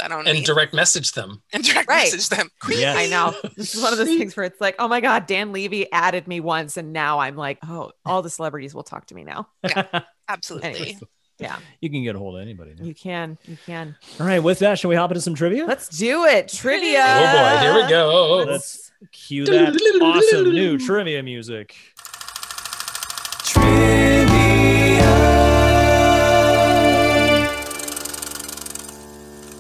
[0.03, 1.43] I don't And need direct message them.
[1.53, 2.11] and direct Right.
[2.13, 2.51] message them.
[2.71, 2.95] Yeah.
[2.97, 3.35] I know.
[3.57, 6.27] This is one of those things where it's like, oh my God, Dan Levy added
[6.27, 6.77] me once.
[6.79, 9.49] And now I'm like, oh, all the celebrities will talk to me now.
[9.63, 10.69] Yeah, Absolutely.
[10.71, 11.03] Anyways.
[11.39, 12.75] Yeah, You can get a hold of anybody.
[12.79, 12.85] now.
[12.85, 13.39] you can.
[13.45, 13.95] You can.
[14.19, 15.67] All right, with that, shall we hop into some trivia?
[15.67, 16.49] Let's do it.
[16.49, 17.05] Trivia.
[17.05, 18.45] Oh boy, here we go.
[18.49, 21.77] Let's cue that awesome new trivia music
[23.61, 23.98] spirit.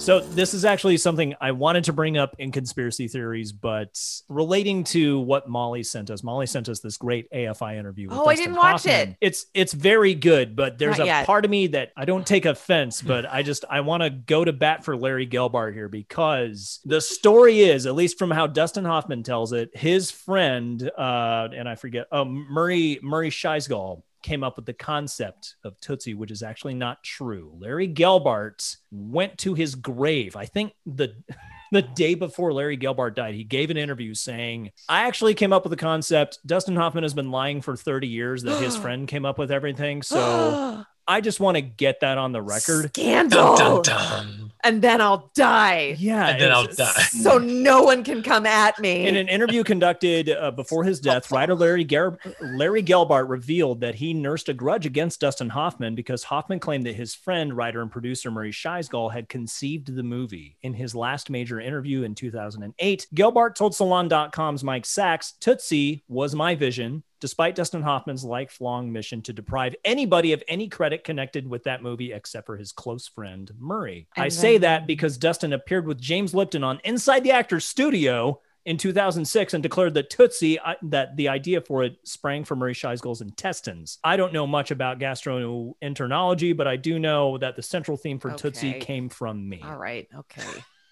[0.08, 4.00] So this is actually something I wanted to bring up in conspiracy theories, but
[4.30, 6.22] relating to what Molly sent us.
[6.22, 8.08] Molly sent us this great AFI interview.
[8.08, 9.10] With Oh, I didn't watch Hoffman.
[9.10, 9.16] it.
[9.20, 11.26] It's it's very good, but there's Not a yet.
[11.26, 14.46] part of me that I don't take offense, but I just I want to go
[14.46, 18.86] to bat for Larry Gelbart here because the story is, at least from how Dustin
[18.86, 24.56] Hoffman tells it, his friend uh, and I forget, oh Murray Murray Schisgal came up
[24.56, 27.50] with the concept of Tootsie, which is actually not true.
[27.58, 30.36] Larry Gelbart went to his grave.
[30.36, 31.14] I think the
[31.72, 35.64] the day before Larry Gelbart died, he gave an interview saying, I actually came up
[35.64, 36.40] with the concept.
[36.46, 40.02] Dustin Hoffman has been lying for 30 years that his friend came up with everything.
[40.02, 42.88] So I just want to get that on the record.
[42.88, 43.56] Scandal.
[43.56, 44.37] Dun, dun, dun.
[44.64, 45.96] And then I'll die.
[45.98, 46.28] Yeah.
[46.28, 46.92] And then I'll die.
[47.02, 49.06] So no one can come at me.
[49.06, 53.94] In an interview conducted uh, before his death, writer Larry, Gar- Larry Gelbart revealed that
[53.94, 57.90] he nursed a grudge against Dustin Hoffman because Hoffman claimed that his friend, writer, and
[57.90, 60.56] producer Murray Schisgal had conceived the movie.
[60.62, 66.54] In his last major interview in 2008, Gelbart told Salon.com's Mike Sacks, Tootsie was my
[66.54, 67.02] vision.
[67.20, 72.12] Despite Dustin Hoffman's lifelong mission to deprive anybody of any credit connected with that movie
[72.12, 74.06] except for his close friend Murray.
[74.16, 78.40] I And say that because Dustin appeared with James Lipton on Inside the Actors Studio
[78.64, 82.74] in 2006 and declared that Tootsie, uh, that the idea for it sprang from Murray
[82.74, 83.98] Schisgal's intestines.
[84.04, 88.30] I don't know much about gastroenterology, but I do know that the central theme for
[88.32, 89.62] Tootsie came from me.
[89.64, 90.06] All right.
[90.14, 90.42] Okay.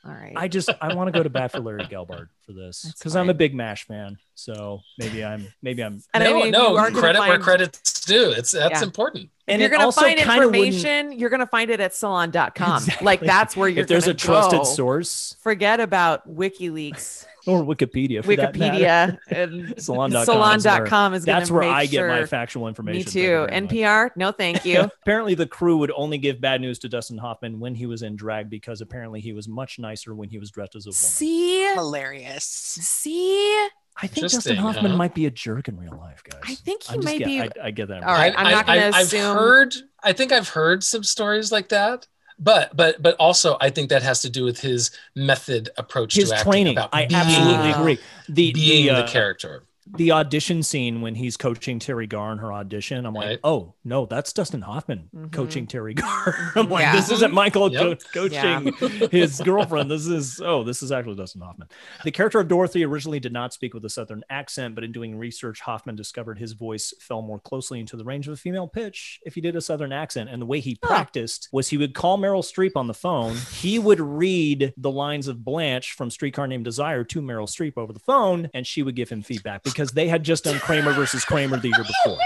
[0.06, 0.34] All right.
[0.36, 3.28] I just I want to go to bat for Larry Gelbart for this because I'm
[3.30, 4.18] a big Mash fan.
[4.34, 8.04] So maybe I'm maybe I'm and I no, mean, no, you are credit where credit's
[8.04, 8.30] due.
[8.30, 8.86] It's that's Yeah.
[8.86, 9.30] important.
[9.48, 11.12] And you're gonna also find kind of information.
[11.12, 12.76] You're gonna find it at salon.com.
[12.86, 13.04] Exactly.
[13.04, 13.82] Like that's where you're.
[13.82, 14.64] If there's gonna a trusted go.
[14.64, 18.54] source Forget about WikiLeaks, or Wikipedia, for that.
[18.54, 22.98] Wikipedia, and Salon.com is Salon.com is gonna That's where make I get my factual information.
[22.98, 23.20] Me too.
[23.22, 23.70] very much.
[23.70, 24.80] NPR, no, thank you.
[24.80, 28.16] apparently, the crew would only give bad news to Dustin Hoffman when he was in
[28.16, 30.94] drag because apparently he was much nicer when he was dressed as a woman.
[30.94, 32.44] See, Hilarious.
[32.44, 33.68] see,
[34.00, 34.96] I think Dustin Interesting, Hoffman huh?
[34.98, 36.40] might be a jerk in real life, guys.
[36.44, 37.40] I think he I'm just may get- be.
[37.40, 38.02] I, I get that.
[38.02, 39.20] All right, I'm not gonna assume.
[39.30, 39.74] I've heard.
[40.02, 42.06] I think I've heard some stories like that.
[42.38, 46.28] But but but also I think that has to do with his method approach His
[46.28, 46.52] to acting.
[46.52, 46.74] training.
[46.76, 47.98] about I being, absolutely agree.
[48.28, 49.64] The being the, the, uh, character.
[49.88, 53.38] The audition scene when he's coaching Teri Garr in her audition, I'm like, Right.
[53.44, 55.30] oh no, that's Dustin Hoffman Mhm.
[55.32, 56.52] coaching Teri Garr.
[56.56, 56.96] I'm like, Yeah.
[56.96, 58.00] this isn't Michael Yep.
[58.12, 58.72] co- coaching
[59.10, 59.88] his girlfriend.
[59.90, 61.68] This is oh, this is actually Dustin Hoffman.
[62.04, 65.16] The character of Dorothy originally did not speak with a southern accent, but in doing
[65.16, 69.20] research, Hoffman discovered his voice fell more closely into the range of a female pitch
[69.24, 70.28] if he did a southern accent.
[70.30, 70.88] And the way he Huh.
[70.88, 73.36] practiced was he would call Meryl Streep on the phone.
[73.60, 77.92] He would read the lines of Blanche from Streetcar Named Desire to Meryl Streep over
[77.92, 81.22] the phone, and she would give him feedback because they had just done Kramer versus
[81.22, 82.18] Kramer the year before.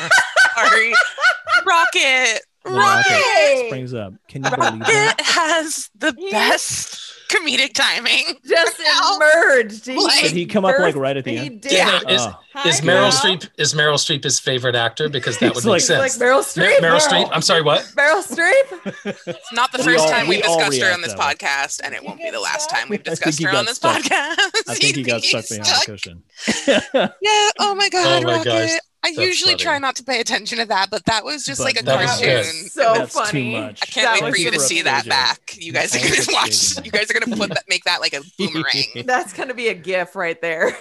[0.56, 0.92] Sorry.
[1.64, 1.94] Rocket.
[1.94, 3.06] Yeah, Rocket.
[3.12, 3.64] okay.
[3.68, 4.14] Springs up.
[4.26, 5.16] Can you believe that?
[5.20, 8.38] It has the best comedic timing.
[8.46, 9.86] just Now- emerged.
[9.86, 11.60] He, Like- Did he come up like right at the he end?
[11.62, 11.72] did.
[11.72, 12.00] Yeah.
[12.08, 12.38] Is- Oh.
[12.54, 13.12] Hi, Is Meryl Meryl.
[13.38, 15.08] Streep is Meryl Streep his favorite actor?
[15.08, 16.22] Because that He's would like- make Like sense.
[16.22, 16.78] Meryl Streep.
[16.80, 17.28] Meryl Streep.
[17.32, 17.62] I'm sorry.
[17.62, 17.80] What?
[17.96, 19.16] Meryl Streep.
[19.26, 21.94] It's not the We first all- time we we've discussed her on this podcast, and
[21.94, 24.02] it won't be the last time we've discussed her on this stuck.
[24.02, 24.36] podcast.
[24.68, 26.22] I think he got stuck He's behind the cushion.
[27.22, 27.48] Yeah.
[27.58, 28.44] Oh my God, Oh my Rocket.
[28.44, 29.64] gosh, I that's usually funny.
[29.64, 32.44] try not to pay attention to that, but that was just But like a cartoon.
[32.44, 33.56] So That's funny.
[33.56, 35.56] I can't That wait for you to see that back.
[35.58, 36.84] You guys are gonna watch.
[36.84, 39.04] You guys are gonna put that, make that like a boomerang.
[39.04, 40.76] That's gonna be a gif right there.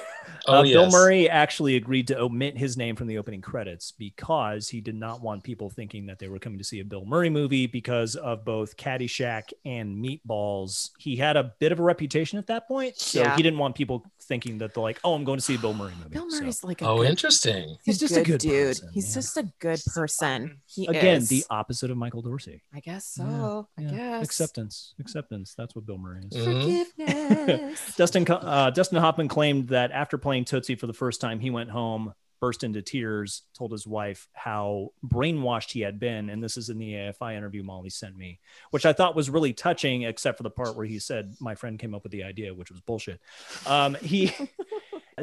[0.48, 0.89] Oh uh, Bill.
[0.89, 5.22] Murray actually agreed to omit his name from the opening credits because he did not
[5.22, 8.44] want people thinking that they were coming to see a Bill Murray movie because of
[8.46, 10.92] both Caddyshack and Meatballs.
[10.98, 13.36] He had a bit of a reputation at that point, so Yeah.
[13.36, 15.74] he didn't want people thinking that they're like, "Oh, I'm going to see a Bill
[15.74, 17.78] Murray movie." Bill So, Murray's like a Oh, good, interesting.
[17.84, 18.68] He's just a good dude.
[18.78, 19.14] person, He's yeah.
[19.16, 20.48] just a good person.
[20.50, 20.58] fun.
[20.68, 21.30] He again, is.
[21.30, 22.62] the opposite of Michael Dorsey.
[22.74, 23.68] I guess so.
[23.78, 23.88] yeah.
[23.88, 25.54] I guess Acceptance, acceptance.
[25.58, 26.44] That's what Bill Murray is.
[26.46, 27.96] Forgiveness.
[27.98, 31.69] Dustin uh, Dustin Hoffman claimed that after playing Tootsie for the first time, he went
[31.69, 36.69] home, burst into tears, told his wife how brainwashed he had been, and this is
[36.69, 38.39] in the AFI interview Molly sent me,
[38.71, 41.77] which I thought was really touching, except for the part where he said my friend
[41.77, 43.19] came up with the idea, which was bullshit.
[43.65, 44.34] Um, he.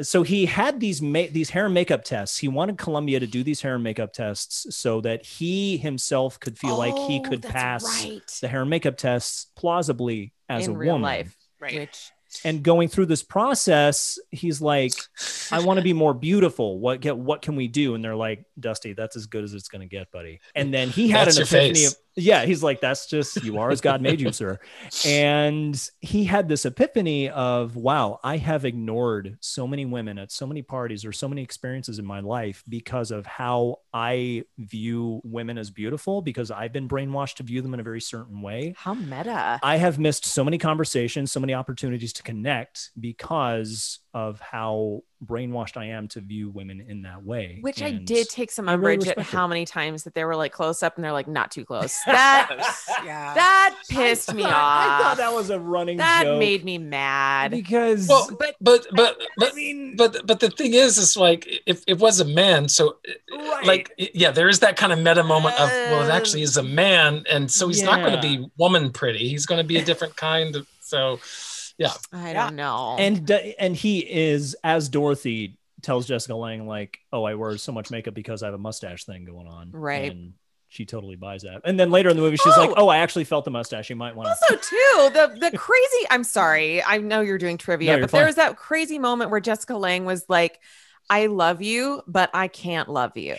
[0.03, 2.37] So he had these ma- these hair and makeup tests.
[2.37, 6.57] He wanted Columbia to do these hair and makeup tests so that he himself could
[6.57, 8.21] feel like he Oh, could pass right.
[8.39, 11.35] the hair and makeup tests plausibly as in a real woman life.
[11.59, 11.73] Right.
[11.79, 12.11] Which
[12.43, 14.93] and going through this process he's like
[15.51, 16.79] i want to be more beautiful.
[16.79, 17.95] What get what can we do?
[17.95, 20.39] And they're like dusty that's as good as it's going to get buddy.
[20.55, 23.69] And then he had That's an epiphany of yeah he's like that's just you are
[23.69, 24.59] as god made you sir
[25.05, 30.45] and he had this epiphany of wow i have ignored so many women at so
[30.45, 35.57] many parties or so many experiences in my life because of how i view women
[35.57, 38.93] as beautiful because i've been brainwashed to view them in a very certain way how
[38.93, 39.59] meta.
[39.63, 45.77] I have missed so many conversations, so many opportunities to connect because of how brainwashed
[45.77, 47.59] I am to view women in that way.
[47.61, 50.35] Which I did take some I really umbrage at how many times that they were
[50.35, 51.97] like close up and they're like not too close.
[52.05, 52.49] That
[53.05, 53.33] yeah.
[53.33, 54.51] that pissed me off.
[54.53, 57.51] I thought that was a running that joke made me mad.
[57.51, 61.47] because Well, but but but but I mean, but but the thing is, is like
[61.65, 62.97] if it was a man, so
[63.31, 63.65] Right.
[63.65, 66.45] like yeah, there is that kind of meta moment of well, it actually uh.
[66.45, 69.29] is a man, and so he's not going to be woman pretty.
[69.29, 70.67] He's going to be a different kind of.
[70.79, 71.19] So
[72.13, 72.95] I don't know.
[72.99, 77.89] and and he is as Dorothy tells Jessica Lange like, "Oh, I wear so much
[77.91, 80.11] makeup because I have a mustache thing going on." Right.
[80.11, 80.33] And
[80.67, 81.61] she totally buys that.
[81.65, 82.75] And then later in the movie, she's like, Oh.
[82.77, 83.89] "Oh, I actually felt the mustache.
[83.89, 87.57] You might want to." also too the the crazy i'm sorry i know you're doing
[87.57, 90.59] trivia No, you're but there was that crazy moment where jessica lange was like
[91.09, 93.35] i love you but i can't love you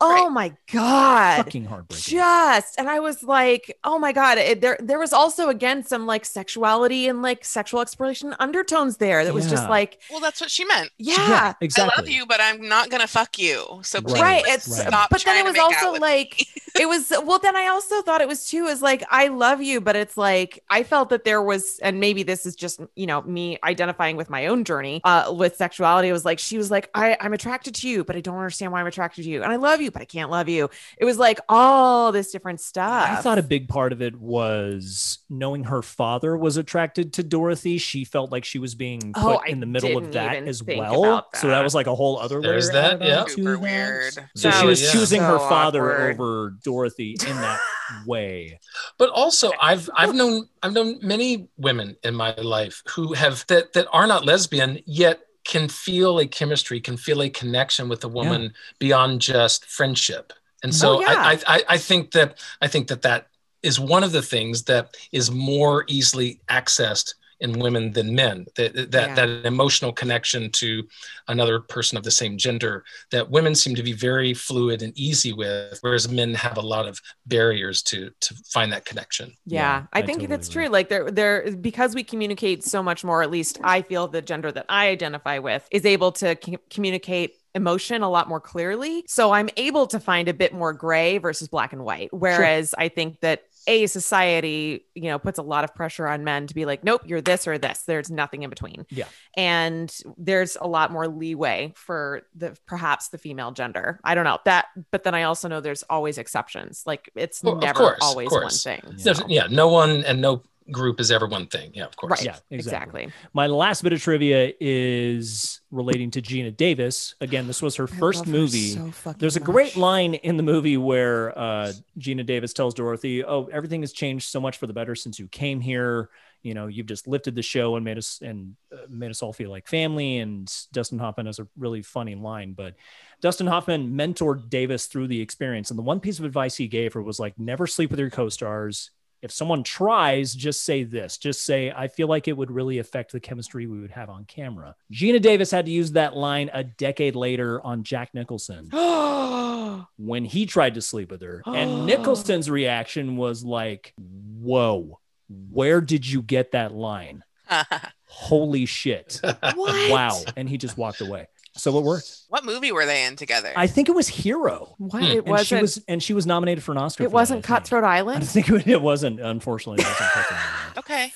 [0.00, 2.18] oh my god Fucking heartbreaking.
[2.18, 6.06] just and i was like oh my god it, there there was also again some
[6.06, 10.50] like sexuality and like sexual exploration undertones there that was just like Well, that's what
[10.50, 10.90] she meant.
[10.98, 11.92] yeah, exactly.
[11.96, 13.80] I love you, but I'm not gonna fuck you.
[13.82, 14.90] So please right Right, it's right.
[14.90, 16.46] but then trying it was also like
[16.80, 19.80] it was well then i also thought it was too is like i love you
[19.80, 23.20] but it's like i felt that there was and maybe this is just you know
[23.22, 26.88] me identifying with my own journey uh with sexuality it was like she was like
[26.94, 29.50] i i'm attracted to you but i don't understand why i'm attracted to you and
[29.52, 30.68] i love you but i can't love you
[30.98, 35.18] it was like all this different stuff I thought a big part of it was
[35.28, 37.78] knowing her father was attracted to Dorothy.
[37.78, 40.62] She felt like she was being oh, put Oh, in the middle of that as
[40.62, 41.04] well.
[41.04, 41.62] about So that that.
[41.64, 43.24] was like a whole other There's layer that, yeah.
[43.26, 44.12] Super weird.
[44.36, 46.14] So That she was was choosing her father awkward.
[46.14, 47.60] over Dorothy in that
[48.06, 48.58] way.
[48.98, 53.72] but also i've i've known i've known many women in my life who have that
[53.72, 58.08] that are not lesbian yet can feel a chemistry can feel a connection with a
[58.08, 60.32] woman beyond just friendship
[60.62, 61.14] and so Oh, yeah.
[61.16, 63.28] I i i think that i think that that
[63.62, 68.74] is one of the things that is more easily accessed in women than men that
[68.90, 69.14] that, Yeah.
[69.14, 70.86] that emotional connection to
[71.28, 75.32] another person of the same gender that women seem to be very fluid and easy
[75.32, 79.86] with whereas men have a lot of barriers to to find that connection Yeah, Yeah,
[79.92, 80.64] I I think totally that's agree.
[80.64, 80.72] true.
[80.72, 83.22] Like there, there, because we communicate so much more.
[83.22, 87.34] At least I feel the gender that I identify with is able to c- communicate
[87.54, 89.04] emotion a lot more clearly.
[89.08, 92.08] So I'm able to find a bit more gray versus black and white.
[92.12, 96.48] Whereas I think that a society, you know, puts a lot of pressure on men
[96.48, 97.84] to be like, nope, you're this or this.
[97.86, 98.84] There's nothing in between.
[98.90, 99.04] Yeah.
[99.36, 104.00] And there's a lot more leeway for the perhaps the female gender.
[104.02, 106.82] I don't know that, but then I also know there's always exceptions.
[106.84, 108.82] Like it's Well, never course, always one thing.
[108.96, 109.14] Yeah.
[109.28, 112.24] Yeah no one and no group is ever one thing yeah of course Right.
[112.24, 113.04] Yeah, exactly.
[113.04, 113.30] Exactly.
[113.32, 117.14] My last bit of trivia is relating to Geena Davis.
[117.20, 118.74] Again, this was her first movie.
[119.18, 123.82] There's a great line in the movie where uh, Geena Davis tells Dorothy, "Oh, everything
[123.82, 126.10] has changed so much for the better since you came here.
[126.42, 129.32] You know, you've just lifted the show and made us and uh, made us all
[129.32, 132.74] feel like family." And Dustin Hoffman has a really funny line, but
[133.20, 136.92] Dustin Hoffman mentored Davis through the experience, and the one piece of advice he gave
[136.94, 138.90] her was like, "Never sleep with your co-stars."
[139.22, 141.18] If someone tries, just say this.
[141.18, 144.24] Just say, I feel like it would really affect the chemistry we would have on
[144.24, 144.76] camera.
[144.92, 148.70] Geena Davis had to use that line a decade later on Jack Nicholson
[149.96, 151.42] when he tried to sleep with her.
[151.46, 157.22] And Nicholson's reaction was like, Whoa, where did you get that line?
[158.04, 159.20] Holy shit.
[159.22, 159.90] what?
[159.90, 160.20] Wow.
[160.36, 161.26] And he just walked away.
[161.60, 162.10] So it worked.
[162.28, 163.52] what movie were they in together?
[163.56, 164.74] I think it was Hero.
[164.78, 165.02] What?
[165.02, 165.08] Hmm.
[165.10, 165.62] It And she wasn't.
[165.62, 167.04] was and she was nominated for an Oscar.
[167.04, 167.46] it for wasn't I think.
[167.46, 168.26] Cutthroat I Island.
[168.28, 169.82] think it, it wasn't, unfortunately.
[169.82, 170.78] It wasn't Cutthroat Island.
[170.78, 171.12] okay.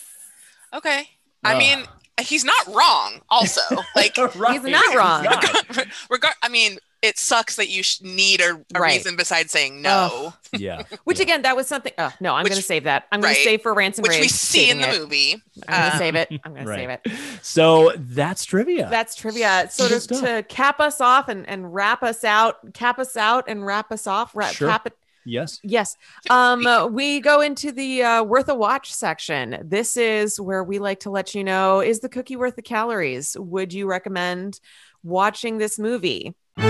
[0.74, 1.08] Okay.
[1.44, 1.58] I Ugh.
[1.58, 1.84] mean,
[2.20, 3.20] he's not wrong.
[3.28, 3.60] Also,
[3.96, 4.60] like, Right.
[4.60, 5.24] He's not wrong.
[5.24, 5.86] not.
[6.10, 6.34] regard.
[6.42, 8.96] I mean, it sucks that you sh- need a, a Right.
[8.96, 10.82] reason besides saying no, Yeah.
[11.04, 11.24] Which Yeah.
[11.24, 11.92] again, that was something.
[11.98, 13.04] Oh no, I'm going to save that.
[13.12, 13.36] I'm going right.
[13.38, 14.20] to save for Ransom which Rage.
[14.22, 14.98] we see in the it.
[15.00, 15.32] movie.
[15.68, 16.28] I'm going to Uh, save it.
[16.44, 17.06] I'm going to save it.
[17.42, 18.88] So that's trivia.
[18.90, 19.68] That's trivia.
[19.70, 23.44] So Good to, to cap us off and, and wrap us out, cap us out
[23.48, 24.34] and wrap us off.
[24.34, 24.68] Wrap, Sure.
[24.68, 24.96] Cap it.
[25.24, 25.60] yes.
[25.62, 25.96] Yes.
[26.30, 29.58] Um, uh, we go into the uh, worth a watch section.
[29.64, 33.36] This is where we like to let you know is the cookie worth the calories?
[33.38, 34.60] Would you recommend
[35.02, 36.34] watching this movie?
[36.56, 36.68] We're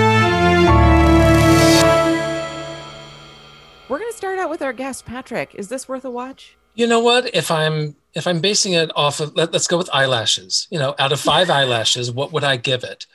[3.89, 5.55] going to start out with our guest, Patrick.
[5.55, 6.57] Is this worth a watch?
[6.75, 7.35] You know what?
[7.35, 10.67] If I'm if I'm basing it off of let, let's go with eyelashes.
[10.71, 13.07] You know, out of five eyelashes, what would I give it?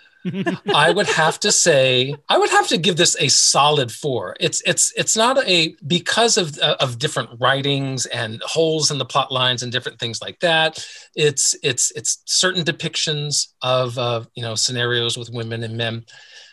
[0.74, 4.36] I would have to say I would have to give this a solid four.
[4.40, 9.06] It's it's it's not a because of uh, of different writings and holes in the
[9.06, 10.86] plot lines and different things like that.
[11.16, 16.06] It's it's it's certain depictions of uh, you know scenarios with women and men.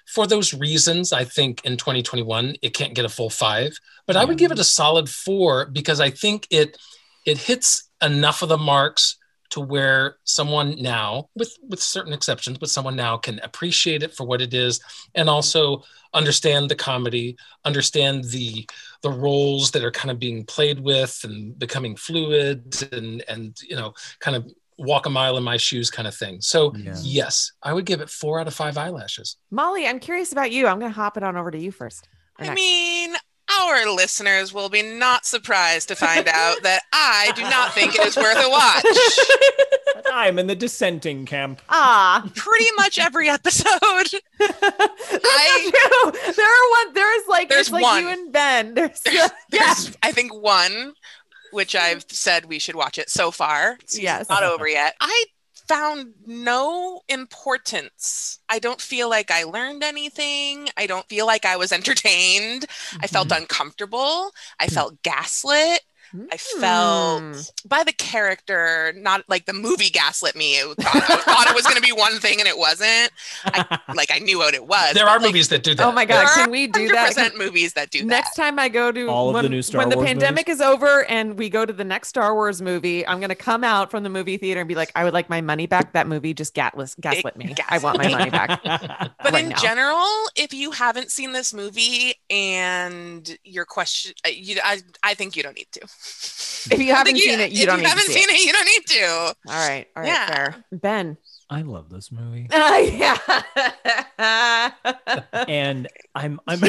[0.06, 3.76] For those reasons, I think in 2021 it can't get a full five,
[4.06, 4.60] but I would give it mm.
[4.60, 6.78] a solid four because I think it
[7.24, 9.16] it hits enough of the marks
[9.50, 14.26] to where someone now with with certain exceptions but someone now can appreciate it for
[14.26, 14.80] what it is
[15.14, 15.82] and also
[16.14, 18.68] understand the comedy understand the
[19.02, 23.76] the roles that are kind of being played with and becoming fluid and and you
[23.76, 26.94] know kind of walk a mile in my shoes kind of thing so Yeah.
[27.00, 30.66] yes i would give it four out of five eyelashes Molly, I'm curious about you.
[30.66, 32.08] I'm going to hop it on over to you first.
[32.38, 32.54] I next.
[32.56, 33.14] mean,
[33.60, 38.04] our listeners will be not surprised to find out that I do not think it
[38.06, 40.04] is worth a watch.
[40.12, 41.62] I'm in the dissenting camp.
[41.70, 43.78] Ah, Pretty much every episode.
[44.38, 46.32] that's not true.
[46.34, 46.92] There are one.
[46.94, 48.02] There's like There's it's like one.
[48.02, 48.74] you and Ben.
[48.74, 49.16] There's, There's,
[49.52, 49.84] yes.
[49.84, 50.92] there's I think one,
[51.52, 53.78] which I've said we should watch it so far.
[53.86, 54.28] Season's Yes.
[54.28, 54.94] not over yet.
[55.00, 55.24] I
[55.68, 58.38] found no importance.
[58.48, 60.68] I don't feel like I learned anything.
[60.76, 62.66] I don't feel like I was entertained.
[63.02, 63.42] I felt Mm-hmm.
[63.42, 64.30] uncomfortable.
[64.60, 65.80] I felt gaslit.
[66.32, 67.40] I felt Hmm.
[67.68, 70.54] by the character, not like the movie gaslit me.
[70.54, 73.10] It thought, I thought it was going to be one thing and it wasn't.
[73.94, 74.94] Like I knew what it was.
[74.94, 75.86] There are like, movies that do that.
[75.86, 77.14] Oh my there god, are can we do that?
[77.14, 78.42] 100% movies that do Next that.
[78.42, 80.60] time I go to All of when, the new Star when the Wars pandemic is
[80.60, 84.02] over and we go to the next Star Wars movie, I'm gonna come out from
[84.02, 85.92] the movie theater and be like, I would like my money back.
[85.94, 87.54] That movie just gatless gaslit me.
[87.68, 88.60] I want my money back.
[89.22, 89.56] But right in now.
[89.56, 95.36] general, if you haven't seen this movie and your question, uh, you, I, I think
[95.36, 95.80] you don't need to.
[96.68, 98.28] If you haven't think seen it, you if don't you need to haven't see seen
[98.28, 98.44] it.
[98.44, 99.06] you don't need to.
[99.06, 99.34] All
[99.68, 100.26] right, all right, Yeah.
[100.26, 100.64] fair.
[100.72, 101.16] Ben.
[101.48, 102.48] I love this movie.
[102.52, 102.78] Uh,
[104.18, 104.72] yeah.
[105.48, 106.60] and I'm I'm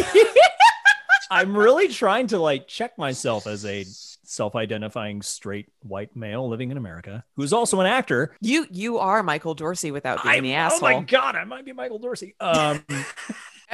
[1.32, 3.86] I'm really trying to like check myself as a
[4.30, 8.36] self-identifying straight white male living in America who's also an actor.
[8.42, 11.74] you you are Michael Dorsey without being I'm- the oh my god, I might be
[11.74, 12.36] Michael Dorsey.
[12.40, 12.84] Um,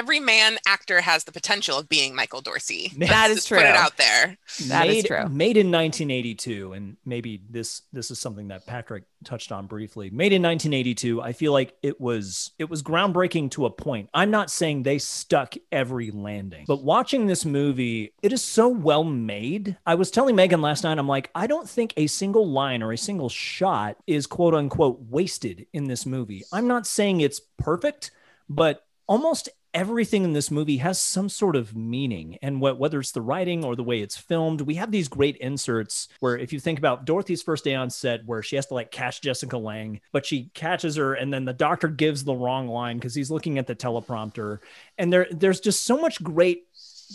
[0.04, 2.92] Every man actor has the potential of being Michael Dorsey.
[3.14, 4.38] That is Just Put it out there.
[4.68, 5.30] That is made, true.
[5.30, 10.10] Made in 1982, and maybe this this is something that Patrick touched on briefly.
[10.10, 14.10] Made in 1982, I feel like it was it was groundbreaking to a point.
[14.14, 19.06] I'm not saying they stuck every landing, but watching this movie, it is so well
[19.06, 19.78] made.
[19.86, 22.92] I was telling Megan last night, I'm like, I don't think a single line or
[22.92, 26.44] a single shot is quote unquote wasted in this movie.
[26.52, 28.12] I'm not saying it's perfect,
[28.50, 32.38] but almost everything in this movie has some sort of meaning.
[32.42, 35.38] And what, whether it's the writing or the way it's filmed we have these great
[35.38, 38.74] inserts where if you think about dorothy's first day on set where she has to
[38.74, 42.68] like catch jessica lange but she catches her and then the doctor gives the wrong
[42.68, 44.60] line because he's looking at the teleprompter.
[44.98, 46.68] And there there's just so much great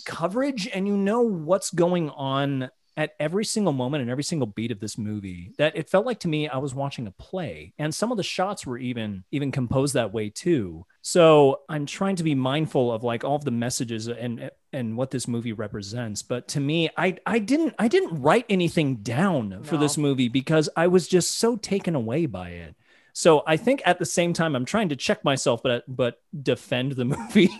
[0.04, 4.72] coverage and you know what's going on at every single moment and every single beat
[4.72, 7.94] of this movie that it felt like to me I was watching a play and
[7.94, 10.84] some of the shots were even even composed that way too.
[11.01, 15.12] So I'm trying to be mindful of like all of the messages and and what
[15.12, 16.22] this movie represents.
[16.22, 20.68] But to me, I I didn't I didn't write anything down for this movie because
[20.76, 22.74] I was just so taken away by it.
[23.12, 26.92] So I think at the same time I'm trying to check myself, but but defend
[26.92, 27.50] the movie.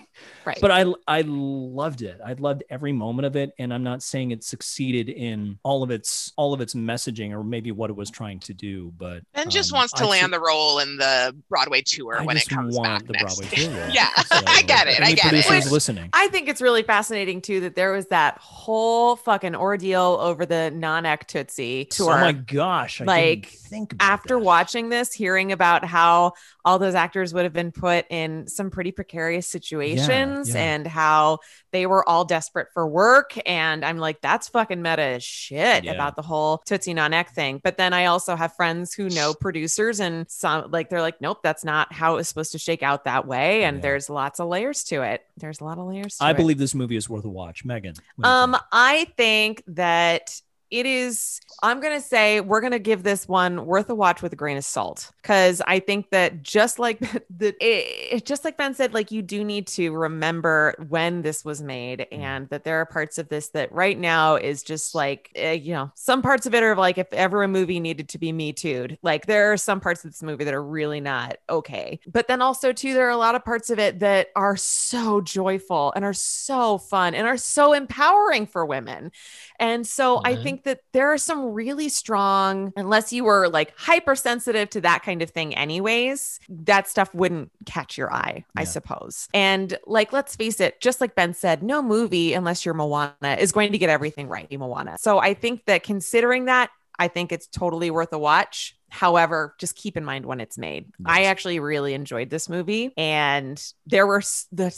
[0.45, 0.59] Right.
[0.61, 2.21] But I I loved it.
[2.25, 5.91] I loved every moment of it, and I'm not saying it succeeded in all of
[5.93, 8.93] its all of its messaging or maybe what it was trying to do.
[8.99, 12.21] But Ben just um, wants to I land ju- the role in the Broadway tour
[12.21, 13.39] I when it comes want back the next.
[13.39, 13.71] Broadway tour.
[13.81, 13.91] role.
[13.93, 15.29] Yeah, I get it, I Any get it.
[15.45, 16.11] producers Which- listening?
[16.13, 20.71] I think it's really fascinating too that there was that whole fucking ordeal over the
[20.73, 22.15] non-act Tootsie tour.
[22.15, 23.01] Oh my gosh!
[23.01, 24.45] I Like, didn't think about After that.
[24.45, 26.33] watching this, hearing about how
[26.65, 30.61] all those actors would have been put in some pretty precarious situations yeah.
[30.75, 31.39] and how
[31.73, 33.33] they were all desperate for work.
[33.47, 35.93] And I'm like, that's fucking meta as shit Yeah.
[35.93, 37.61] about the whole Tootsie non-act thing.
[37.65, 41.39] But then I also have friends who know producers and some like they're like, nope,
[41.43, 43.65] that's not how it was supposed to shake out that way.
[43.65, 43.83] And Yeah.
[43.83, 45.25] there's lots of layers to it.
[45.39, 46.37] There's a lot of layers to I it.
[46.37, 47.65] believe this movie is worth a watch.
[47.65, 47.95] Megan.
[48.17, 48.57] what do you Um?
[48.73, 50.41] I think that
[50.71, 51.41] it is.
[51.61, 54.65] I'm gonna say we're gonna give this one worth a watch with a grain of
[54.65, 57.01] salt because I think that just like
[57.31, 61.61] the it, just like Ben said, like you do need to remember when this was
[61.63, 62.19] made Mm.
[62.23, 65.73] and that there are parts of this that right now is just like uh, you
[65.73, 68.53] know some parts of it are like if ever a movie needed to be me
[68.53, 68.99] too'd.
[69.03, 72.41] Like there are some parts of this movie that are really not okay, but then
[72.43, 76.05] also too there are a lot of parts of it that are so joyful and
[76.05, 79.11] are so fun and are so empowering for women.
[79.59, 80.43] And so I Mhm.
[80.59, 85.23] Think that there are some really strong, unless you were like hypersensitive to that kind
[85.23, 89.29] of thing, anyways, that stuff wouldn't catch your eye, I suppose.
[89.35, 93.53] And like, let's face it, just like Ben said, no movie, unless you're Moana, is
[93.53, 94.97] going to get everything right, Moana.
[94.99, 98.77] So I think that considering that, I think it's totally worth a watch.
[98.91, 100.87] However, just keep in mind when it's made.
[101.05, 104.75] I actually really enjoyed this movie, and there were the.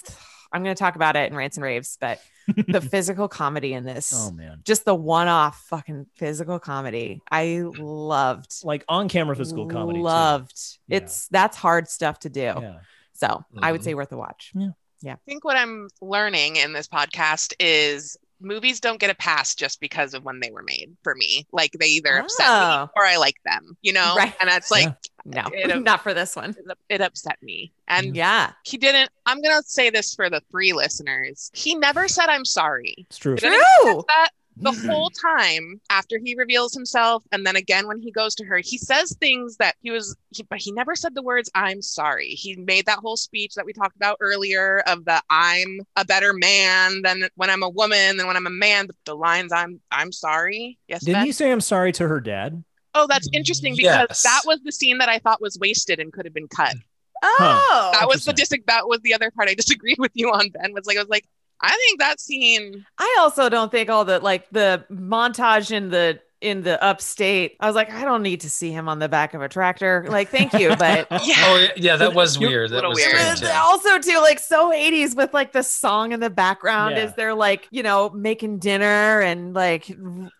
[0.52, 2.20] I'm going to talk about it in rants and raves, but
[2.68, 8.64] the physical comedy in this, Oh man, just the one-off fucking physical comedy, I loved.
[8.64, 9.98] like on camera physical comedy.
[9.98, 10.04] too.
[10.04, 10.78] Loved.
[10.88, 10.98] Yeah.
[10.98, 12.40] It's that's hard stuff to do.
[12.40, 12.78] Yeah.
[13.14, 13.84] So I would Mhm.
[13.84, 14.52] say worth a watch.
[14.54, 14.68] Yeah.
[15.02, 15.12] Yeah.
[15.14, 19.80] I think what I'm learning in this podcast is movies don't get a pass just
[19.80, 21.46] because of when they were made for me.
[21.52, 22.88] Like they either upset me Oh.
[22.96, 24.14] or I like them, you know?
[24.16, 24.34] Right.
[24.40, 24.94] And that's like,
[25.24, 26.50] No, It- not for this one.
[26.50, 27.72] it- it upset me.
[27.88, 28.52] And Yeah.
[28.64, 31.50] he didn't, I'm going to say this for the three listeners.
[31.54, 32.94] He never said, I'm sorry.
[33.08, 33.36] It's true.
[33.36, 33.52] Did
[33.82, 34.04] True.
[34.08, 34.30] that?
[34.56, 34.88] The mm-hmm.
[34.90, 38.76] whole time after he reveals himself, and then again when he goes to her, he
[38.76, 42.56] says things that he was, he, but he never said the words "I'm sorry." He
[42.56, 47.00] made that whole speech that we talked about earlier of the "I'm a better man
[47.02, 50.12] than when I'm a woman than when I'm a man." The, the lines "I'm I'm
[50.12, 51.26] sorry." Yes, Didn't Ben?
[51.26, 52.62] he say I'm sorry to her dad?
[52.94, 54.22] Oh, that's interesting because Yes.
[54.22, 56.74] that was the scene that I thought was wasted and could have been cut.
[57.22, 58.60] Oh, That was the Interesting.
[58.60, 60.48] dis- That was the other part I disagreed with you on.
[60.50, 61.26] Ben was like, I was like,
[61.60, 62.86] I think that scene.
[62.98, 67.56] I also don't think all the like the montage in the in the upstate.
[67.60, 70.06] I was like, I don't need to see him on the back of a tractor.
[70.08, 72.70] Like, thank you, but Oh yeah, yeah, that was weird.
[72.70, 73.16] That was weird.
[73.16, 73.42] strange.
[73.42, 73.60] yeah.
[73.62, 77.04] also too like so 80s with like the song in the background Yeah.
[77.04, 79.88] is they're like you know making dinner and like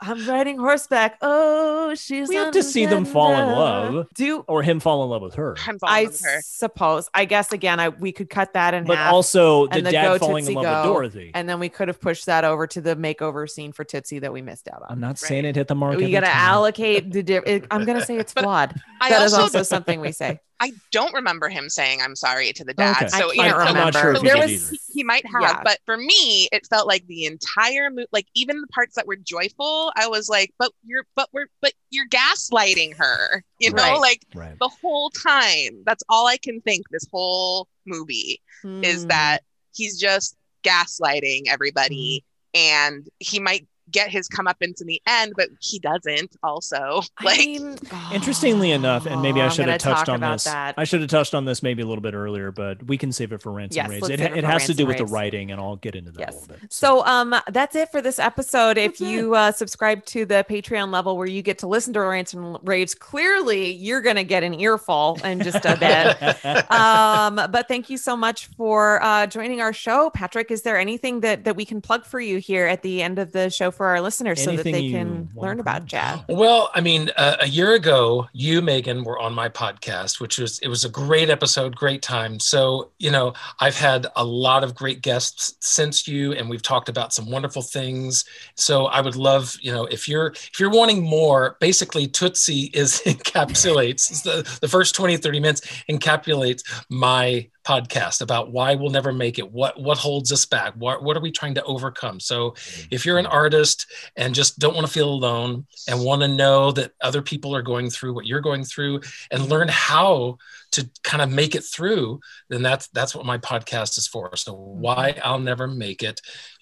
[0.01, 4.07] i'm riding horseback oh she's We have on to see them fall in love.
[4.15, 5.57] do or him fall in love with her.
[5.67, 6.41] I'm i with her.
[6.45, 9.87] suppose i guess again i we could cut that in But half also the and
[9.87, 11.31] the dad falling in Tootsie love with Dorothy.
[11.35, 14.33] and then we could have pushed that over to the makeover scene for tootsie that
[14.33, 14.87] we missed out on.
[14.89, 15.90] I'm on not saying it hit the mark.
[15.99, 16.37] We gotta time.
[16.37, 20.13] allocate the di- i'm gonna say it's flawed I That is also, also something we
[20.13, 22.97] say I don't remember him saying I'm sorry to the dad.
[23.05, 23.09] Okay.
[23.09, 24.83] So i can't I'm remember not sure if he there did was either.
[24.93, 25.63] he might have, Yeah.
[25.65, 29.17] but for me, it felt like the entire movie, like even the parts that were
[29.17, 33.99] joyful, I was like, but you're, but we're, but you're gaslighting her, you know, Right.
[34.01, 34.59] like Right.
[34.59, 35.83] the whole time.
[35.87, 38.43] That's all I can think this whole movie
[38.83, 39.09] is Hmm.
[39.09, 39.39] that
[39.75, 42.23] he's just gaslighting everybody
[42.55, 42.59] Mm-hmm.
[42.95, 47.03] and he might get his comeuppance in the end, but he doesn't also.
[47.19, 47.77] I Like, mean,
[48.13, 50.45] Interestingly enough, and maybe Oh, I should have touched on this.
[50.45, 50.75] that.
[50.77, 53.33] I should have touched on this maybe a little bit earlier, but we can save
[53.33, 54.03] it for ransom Yes, raves.
[54.03, 56.11] let's It, it it has to do Ransom with the writing, and I'll get into
[56.13, 56.59] that a little bit.
[56.73, 58.79] So um that's it for this episode.
[58.79, 59.05] If That's it.
[59.09, 62.59] you uh, subscribe to the Patreon level where you get to listen to Rants and
[62.63, 66.45] Raves, clearly you're gonna get an earful in just a bit.
[66.71, 70.51] um, but thank you so much for uh, joining our show, Patrick.
[70.51, 73.33] Is there anything that that we can plug for you here at the end of
[73.33, 75.89] the show for our listeners so that they can learn about promote?
[75.89, 76.21] Jazz?
[76.29, 80.59] Well, I mean, uh, a year ago, you, Megan, were on my podcast, which was
[80.59, 82.39] it was a great episode, great time.
[82.41, 86.91] So, you know, I've had a lot of great guests since you, and we've talked
[86.91, 88.27] about some wonderful things.
[88.55, 93.01] So, I would love, you know, if you're if you're wanting more, basically Tootsie is
[93.07, 99.39] encapsulates the the first 20 30 minutes encapsulates my podcast about why we'll never make
[99.39, 102.21] it what what holds us back what what are we trying to overcome?
[102.21, 102.89] So mm-hmm.
[102.91, 103.35] if you're an mm-hmm.
[103.35, 107.55] artist and just don't want to feel alone and want to know that other people
[107.55, 109.01] are going through what you're going through
[109.31, 110.39] and learn how
[110.73, 114.35] to kind of make it through then that's that's what my podcast is for.
[114.37, 114.81] So mm-hmm.
[114.81, 116.21] why i'll never make it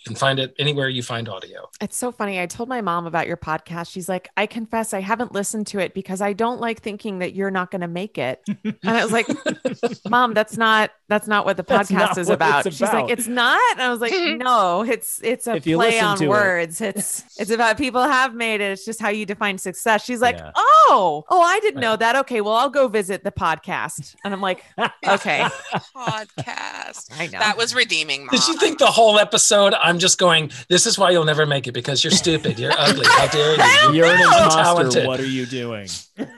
[0.09, 2.40] can find it anywhere you find audio It's so funny.
[2.40, 3.93] I told my mom about your podcast.
[3.93, 7.35] She's like, I confess I haven't listened to it because I don't like thinking that
[7.35, 8.43] you're not going to make it.
[8.64, 9.26] And I was like,
[10.09, 12.66] Mom, that's not that's not what the podcast is what about.
[12.66, 13.60] it's She's like, it's not.
[13.72, 14.39] And I was like, mm-hmm.
[14.39, 16.80] no, it's it's a If play on to it- words.
[16.80, 18.72] It's it's about people have made it.
[18.72, 20.05] It's just how you define success.
[20.05, 20.52] She's like, Yeah.
[20.55, 22.16] oh, oh, oh, I didn't know that.
[22.16, 24.16] Okay, well, I'll go visit the podcast.
[24.24, 24.65] And I'm like,
[25.09, 25.47] okay,
[25.94, 27.09] podcast.
[27.19, 27.39] I know.
[27.39, 28.31] That was redeeming, Mom.
[28.31, 31.66] did you think the whole episode i'm just going this is why you'll never make
[31.66, 34.62] it because you're stupid you're ugly how dare you You're an imposter.
[34.62, 35.06] talented.
[35.06, 35.89] What are you doing?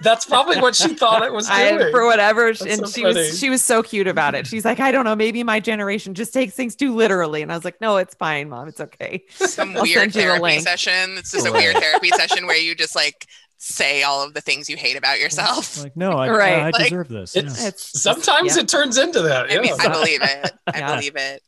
[0.03, 3.15] that's probably what she thought it was I, doing for whatever, and so she funny.
[3.15, 4.47] was she was so cute about it.
[4.47, 7.57] She's like, I don't know, maybe my generation just takes things too literally, and I
[7.57, 9.25] was like, No, it's fine, mom, it's okay.
[9.31, 11.19] some I'll weird send you the therapy session.
[11.19, 13.27] It's just a weird therapy session where you just like
[13.63, 15.83] say all of the things you hate about yourself.
[15.83, 16.53] Like, no, I, Right.
[16.61, 17.37] I Like, deserve this.
[17.37, 17.69] it's- yeah.
[17.69, 18.63] It's sometimes yeah.
[18.63, 19.77] it turns into that I mean, yeah.
[19.79, 20.53] I believe it.
[20.67, 20.95] I Yeah.
[20.95, 21.43] believe it.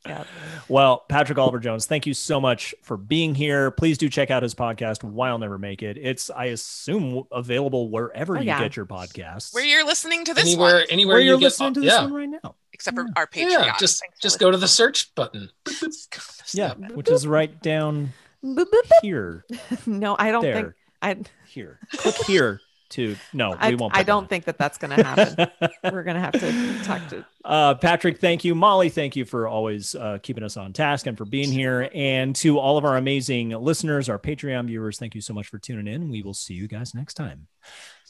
[0.69, 3.71] Well, Patrick Oliver Jones, thank you so much for being here.
[3.71, 5.97] Please do check out his podcast, Why I'll Never Make It.
[5.97, 8.59] It's, I assume, available wherever Oh, you yeah.
[8.61, 9.55] get your podcasts.
[9.55, 12.03] Where you're listening to this anywhere one, anywhere Where you you're get to this yeah
[12.03, 12.55] one right now.
[12.75, 13.51] except for our Patreon.
[13.67, 15.49] yeah just Thanks just go to the search button
[16.53, 18.13] Yeah, which is right down
[18.45, 18.91] Boop, boop, boop.
[19.03, 19.45] here,
[19.87, 21.17] No, I don't there, think I
[21.53, 21.79] here.
[21.97, 22.61] Click here
[22.93, 23.17] to.
[23.33, 23.97] No, I, we won't.
[23.97, 24.29] I don't that.
[24.29, 25.51] think that that's going to happen.
[25.93, 27.25] We're going to have to talk to.
[27.45, 28.55] Uh, Patrick, thank you.
[28.55, 31.91] Molly, thank you for always uh, keeping us on task and for being here.
[31.95, 35.59] And to all of our amazing listeners, our Patreon viewers, thank you so much for
[35.59, 36.09] tuning in.
[36.09, 37.49] We will see you guys next time.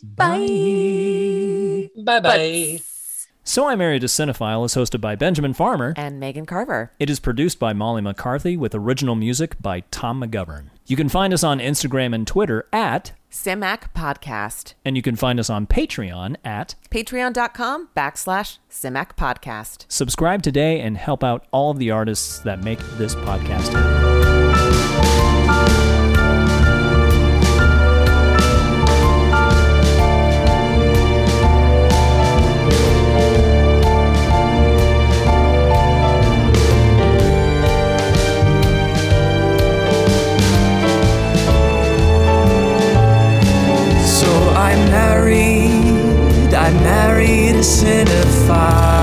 [0.02, 1.89] Bye.
[2.05, 2.81] bye bye
[3.44, 5.94] So I Married a Cinephile is hosted by Benjamin Farmer.
[5.97, 6.90] And Megan Carver.
[6.98, 10.70] It is produced by Molly McCarthy with original music by Tom McGovern.
[10.86, 14.75] You can find us on Instagram and Twitter at, Simac Podcast.
[14.85, 16.75] and you can find us on Patreon at.
[16.91, 19.87] Patreon.com backslash Simac Podcast.
[19.89, 24.11] Subscribe today and help out all of the artists that make this podcast happen.
[46.64, 49.02] I married a cinephile.